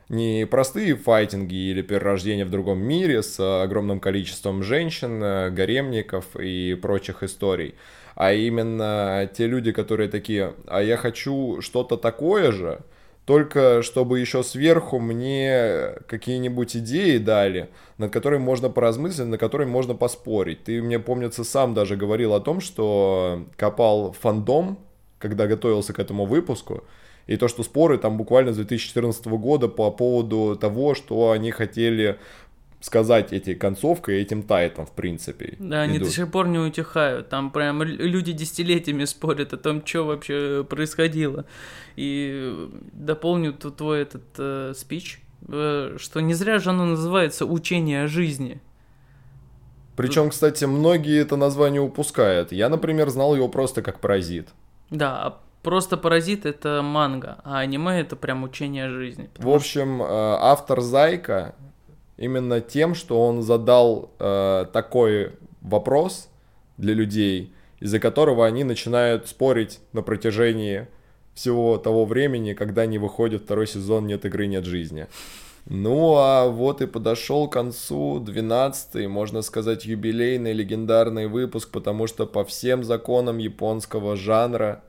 не 0.09 0.47
простые 0.49 0.95
файтинги 0.95 1.55
или 1.71 1.81
перерождения 1.81 2.45
в 2.45 2.49
другом 2.49 2.79
мире 2.79 3.21
с 3.21 3.39
огромным 3.63 3.99
количеством 3.99 4.63
женщин, 4.63 5.19
гаремников 5.53 6.25
и 6.39 6.75
прочих 6.81 7.23
историй, 7.23 7.75
а 8.15 8.33
именно 8.33 9.29
те 9.37 9.47
люди, 9.47 9.71
которые 9.71 10.09
такие, 10.09 10.53
а 10.67 10.81
я 10.81 10.97
хочу 10.97 11.61
что-то 11.61 11.97
такое 11.97 12.51
же, 12.51 12.79
только 13.27 13.83
чтобы 13.83 14.21
еще 14.21 14.41
сверху 14.41 14.99
мне 14.99 15.95
какие-нибудь 16.07 16.77
идеи 16.77 17.17
дали, 17.17 17.69
над 17.97 18.13
которыми 18.13 18.41
можно 18.41 18.69
поразмыслить, 18.69 19.27
над 19.27 19.37
которыми 19.37 19.69
можно 19.69 19.95
поспорить. 19.95 20.63
Ты 20.63 20.81
мне, 20.81 20.97
помнится, 20.97 21.43
сам 21.43 21.73
даже 21.73 21.97
говорил 21.97 22.33
о 22.33 22.39
том, 22.39 22.61
что 22.61 23.43
копал 23.57 24.13
фандом, 24.13 24.79
когда 25.19 25.45
готовился 25.45 25.91
к 25.91 25.99
этому 25.99 26.25
выпуску, 26.25 26.85
и 27.25 27.35
то, 27.35 27.49
что 27.49 27.63
споры 27.63 27.97
там 27.97 28.15
буквально 28.15 28.53
с 28.53 28.55
2014 28.55 29.25
года 29.25 29.67
по 29.67 29.91
поводу 29.91 30.55
того, 30.55 30.95
что 30.95 31.31
они 31.31 31.51
хотели 31.51 32.19
сказать 32.79 33.33
эти 33.33 33.53
концовкой 33.53 34.21
этим 34.21 34.43
тайтом, 34.43 34.85
в 34.85 34.91
принципе. 34.91 35.55
Да, 35.59 35.81
они 35.81 35.97
идут. 35.97 36.09
до 36.09 36.13
сих 36.13 36.31
пор 36.31 36.47
не 36.47 36.59
утихают. 36.59 37.29
Там 37.29 37.51
прям 37.51 37.81
люди 37.83 38.31
десятилетиями 38.31 39.05
спорят 39.05 39.53
о 39.53 39.57
том, 39.57 39.85
что 39.85 40.03
вообще 40.03 40.65
происходило. 40.67 41.45
И 41.95 42.69
дополню 42.93 43.53
твой 43.53 44.01
этот 44.01 44.25
э, 44.37 44.73
спич, 44.75 45.21
э, 45.47 45.97
что 45.97 46.19
не 46.19 46.33
зря 46.33 46.59
же 46.59 46.69
оно 46.69 46.85
называется 46.85 47.45
«Учение 47.45 48.03
о 48.03 48.07
жизни». 48.07 48.61
Причем, 49.95 50.29
кстати, 50.29 50.65
многие 50.65 51.19
это 51.19 51.37
название 51.37 51.81
упускают. 51.81 52.51
Я, 52.51 52.69
например, 52.69 53.09
знал 53.09 53.35
его 53.35 53.49
просто 53.49 53.81
как 53.81 53.99
«Паразит». 53.99 54.49
Да, 54.91 55.23
а 55.23 55.39
просто 55.63 55.97
«Паразит»— 55.97 56.45
это 56.45 56.81
манга, 56.83 57.39
а 57.43 57.57
аниме— 57.57 57.99
это 58.01 58.15
прям 58.15 58.43
учение 58.43 58.85
о 58.85 58.89
жизни. 58.91 59.31
В 59.37 59.49
общем. 59.49 60.03
Э, 60.03 60.05
автор 60.39 60.81
«Зайка» 60.81 61.55
именно 62.17 62.61
тем, 62.61 62.95
что 62.95 63.21
он 63.21 63.41
задал 63.41 64.11
э, 64.19 64.65
такой 64.73 65.31
вопрос 65.61 66.29
для 66.77 66.93
людей, 66.93 67.53
из-за 67.79 67.99
которого 67.99 68.45
они 68.45 68.63
начинают 68.63 69.27
спорить 69.27 69.79
на 69.93 70.01
протяжении 70.01 70.87
всего 71.33 71.77
того 71.77 72.05
времени, 72.05 72.53
когда 72.53 72.85
не 72.85 72.97
выходит 72.97 73.43
второй 73.43 73.67
сезон 73.67 74.07
«Нет 74.07 74.25
игры, 74.25 74.47
нет 74.47 74.65
жизни». 74.65 75.07
Ну, 75.69 76.15
а 76.15 76.47
вот 76.47 76.81
и 76.81 76.87
подошел 76.87 77.49
к 77.49 77.53
концу 77.53 78.23
12-й, 78.25 79.07
можно 79.07 79.41
сказать, 79.41 79.85
юбилейный 79.85 80.53
легендарный 80.53 81.27
выпуск, 81.27 81.71
потому 81.71 82.07
что 82.07 82.25
по 82.25 82.45
всем 82.45 82.85
законам 82.85 83.37
японского 83.37 84.15
жанра 84.15 84.81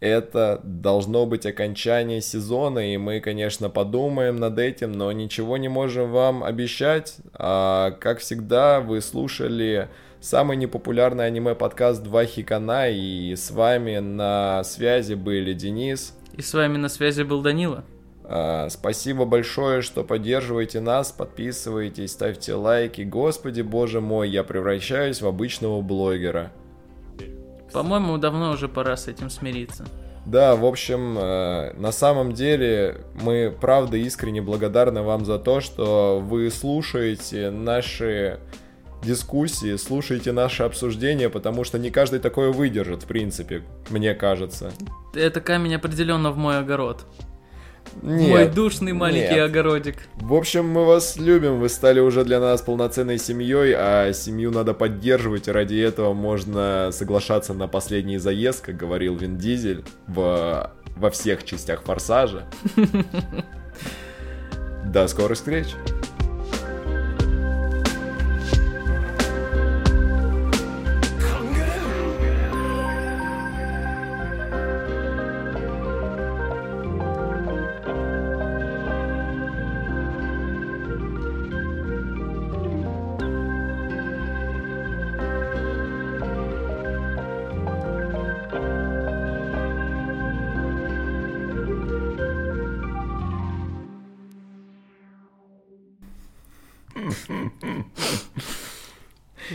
это 0.00 0.60
должно 0.62 1.26
быть 1.26 1.44
окончание 1.44 2.20
сезона, 2.20 2.94
и 2.94 2.96
мы, 2.96 3.20
конечно, 3.20 3.68
подумаем 3.68 4.36
над 4.36 4.58
этим, 4.58 4.92
но 4.92 5.10
ничего 5.10 5.56
не 5.56 5.68
можем 5.68 6.12
вам 6.12 6.44
обещать. 6.44 7.16
А, 7.34 7.90
как 7.92 8.20
всегда, 8.20 8.80
вы 8.80 9.00
слушали 9.00 9.88
самый 10.20 10.56
непопулярный 10.56 11.26
аниме-подкаст 11.26 12.02
«Два 12.02 12.24
Хикана», 12.24 12.88
и 12.90 13.34
с 13.34 13.50
вами 13.50 13.98
на 13.98 14.62
связи 14.64 15.14
были 15.14 15.52
Денис. 15.52 16.14
И 16.36 16.42
с 16.42 16.54
вами 16.54 16.76
на 16.76 16.88
связи 16.88 17.22
был 17.22 17.42
Данила. 17.42 17.84
А, 18.22 18.68
спасибо 18.68 19.24
большое, 19.24 19.82
что 19.82 20.04
поддерживаете 20.04 20.80
нас, 20.80 21.10
подписывайтесь, 21.10 22.12
ставьте 22.12 22.54
лайки. 22.54 23.02
Господи, 23.02 23.62
боже 23.62 24.00
мой, 24.00 24.28
я 24.28 24.44
превращаюсь 24.44 25.22
в 25.22 25.26
обычного 25.26 25.80
блогера. 25.80 26.52
По-моему, 27.72 28.18
давно 28.18 28.52
уже 28.52 28.68
пора 28.68 28.96
с 28.96 29.08
этим 29.08 29.30
смириться. 29.30 29.84
Да, 30.26 30.56
в 30.56 30.66
общем, 30.66 31.16
э, 31.18 31.72
на 31.74 31.90
самом 31.90 32.32
деле 32.32 32.98
мы 33.22 33.54
правда 33.58 33.96
искренне 33.96 34.42
благодарны 34.42 35.02
вам 35.02 35.24
за 35.24 35.38
то, 35.38 35.60
что 35.60 36.20
вы 36.22 36.50
слушаете 36.50 37.50
наши 37.50 38.38
дискуссии, 39.02 39.76
слушаете 39.76 40.32
наши 40.32 40.64
обсуждения, 40.64 41.30
потому 41.30 41.64
что 41.64 41.78
не 41.78 41.90
каждый 41.90 42.18
такое 42.18 42.50
выдержит, 42.50 43.04
в 43.04 43.06
принципе, 43.06 43.62
мне 43.90 44.14
кажется. 44.14 44.72
Это 45.14 45.40
камень 45.40 45.76
определенно 45.76 46.30
в 46.30 46.36
мой 46.36 46.58
огород. 46.58 47.06
Нет, 48.02 48.30
Мой 48.30 48.48
душный 48.48 48.92
маленький 48.92 49.34
нет. 49.34 49.50
огородик. 49.50 49.96
В 50.16 50.34
общем, 50.34 50.68
мы 50.68 50.84
вас 50.84 51.16
любим, 51.16 51.58
вы 51.58 51.68
стали 51.68 52.00
уже 52.00 52.24
для 52.24 52.40
нас 52.40 52.62
полноценной 52.62 53.18
семьей, 53.18 53.74
а 53.76 54.12
семью 54.12 54.50
надо 54.50 54.74
поддерживать, 54.74 55.48
и 55.48 55.52
ради 55.52 55.76
этого 55.76 56.14
можно 56.14 56.90
соглашаться 56.92 57.54
на 57.54 57.68
последний 57.68 58.18
заезд, 58.18 58.64
как 58.64 58.76
говорил 58.76 59.16
Вин 59.16 59.38
Дизель, 59.38 59.84
в, 60.06 60.70
во 60.96 61.10
всех 61.10 61.44
частях 61.44 61.82
Форсажа. 61.82 62.44
До 64.84 65.06
скорых 65.08 65.36
встреч! 65.36 65.66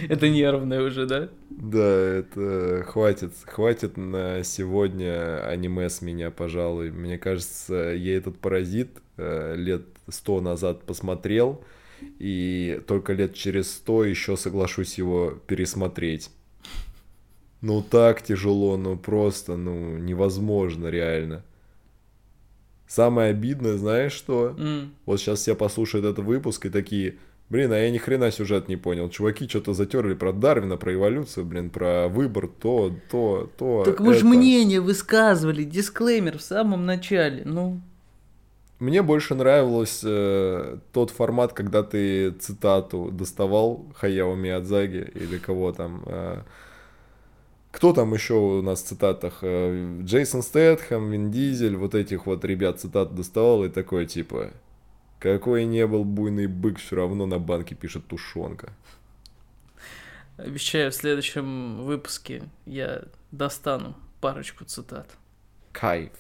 Это 0.10 0.30
нервное 0.30 0.82
уже, 0.82 1.06
да? 1.06 1.30
Да, 1.50 1.80
это 1.80 2.84
хватит, 2.88 3.34
хватит 3.46 3.98
на 3.98 4.44
сегодня 4.44 5.46
аниме 5.48 5.90
с 5.90 6.02
меня, 6.02 6.32
пожалуй. 6.32 6.92
Мне 6.92 7.18
кажется, 7.18 7.94
я 7.96 8.18
этот 8.18 8.40
паразит 8.40 8.90
э, 9.18 9.56
лет 9.56 9.84
сто 10.10 10.42
назад 10.42 10.84
посмотрел, 10.84 11.64
и 12.20 12.82
только 12.88 13.14
лет 13.14 13.34
через 13.36 13.72
сто 13.72 14.04
еще 14.04 14.36
соглашусь 14.36 14.98
его 14.98 15.40
пересмотреть. 15.48 16.32
Ну 17.62 17.82
так 17.82 18.22
тяжело, 18.22 18.76
ну 18.76 18.98
просто, 18.98 19.56
ну 19.56 19.98
невозможно 19.98 20.88
реально. 20.88 21.44
Самое 22.88 23.30
обидное, 23.30 23.78
знаешь 23.78 24.12
что? 24.12 24.56
Mm. 24.58 24.90
Вот 25.06 25.20
сейчас 25.20 25.40
все 25.40 25.56
послушают 25.56 26.06
этот 26.06 26.26
выпуск 26.26 26.66
и 26.66 26.70
такие, 26.70 27.18
Блин, 27.50 27.72
а 27.72 27.78
я 27.78 27.92
ни 27.92 27.98
хрена 27.98 28.32
сюжет 28.32 28.68
не 28.68 28.78
понял. 28.78 29.10
Чуваки 29.10 29.48
что-то 29.48 29.74
затерли 29.74 30.16
про 30.16 30.34
Дарвина, 30.34 30.78
про 30.78 30.94
эволюцию, 30.94 31.46
блин, 31.46 31.70
про 31.70 32.08
выбор, 32.08 32.48
то, 32.48 32.96
то, 33.12 33.50
то. 33.58 33.84
Так 33.86 34.00
вы 34.00 34.16
же 34.16 34.26
мнение 34.26 34.82
высказывали, 34.82 35.64
дисклеймер 35.64 36.38
в 36.38 36.42
самом 36.42 36.86
начале, 36.86 37.44
ну. 37.46 37.80
Мне 38.80 39.02
больше 39.02 39.36
нравилось 39.36 40.02
э, 40.04 40.78
тот 40.92 41.10
формат, 41.10 41.54
когда 41.54 41.84
ты 41.84 42.32
цитату 42.32 43.12
доставал 43.12 43.86
Хаяо 43.96 44.36
Миядзаги 44.36 45.10
или 45.14 45.38
кого 45.38 45.72
там. 45.72 46.04
Э, 46.06 46.42
кто 47.72 47.94
там 47.94 48.14
еще 48.14 48.34
у 48.34 48.62
нас 48.62 48.84
в 48.84 48.86
цитатах? 48.88 49.40
Э, 49.42 50.02
Джейсон 50.02 50.42
Стэтхэм, 50.42 51.12
Вин 51.12 51.32
Дизель, 51.32 51.78
вот 51.78 51.96
этих 51.96 52.26
вот 52.26 52.44
ребят 52.44 52.82
цитат 52.82 53.16
доставал 53.16 53.64
и 53.64 53.70
такой 53.70 54.06
типа 54.06 54.52
какой 55.24 55.64
не 55.64 55.88
был 55.88 56.04
буйный 56.04 56.48
бык, 56.48 56.80
все 56.80 56.98
равно 56.98 57.26
на 57.26 57.40
банке 57.40 57.76
пишет 57.76 58.06
тушенка. 58.08 58.74
Обещаю, 60.36 60.92
в 60.92 60.96
следующем 60.96 61.84
выпуске 61.84 62.44
я 62.66 63.04
достану 63.32 63.96
парочку 64.20 64.66
цитат. 64.66 65.10
Кайф. 65.72 66.12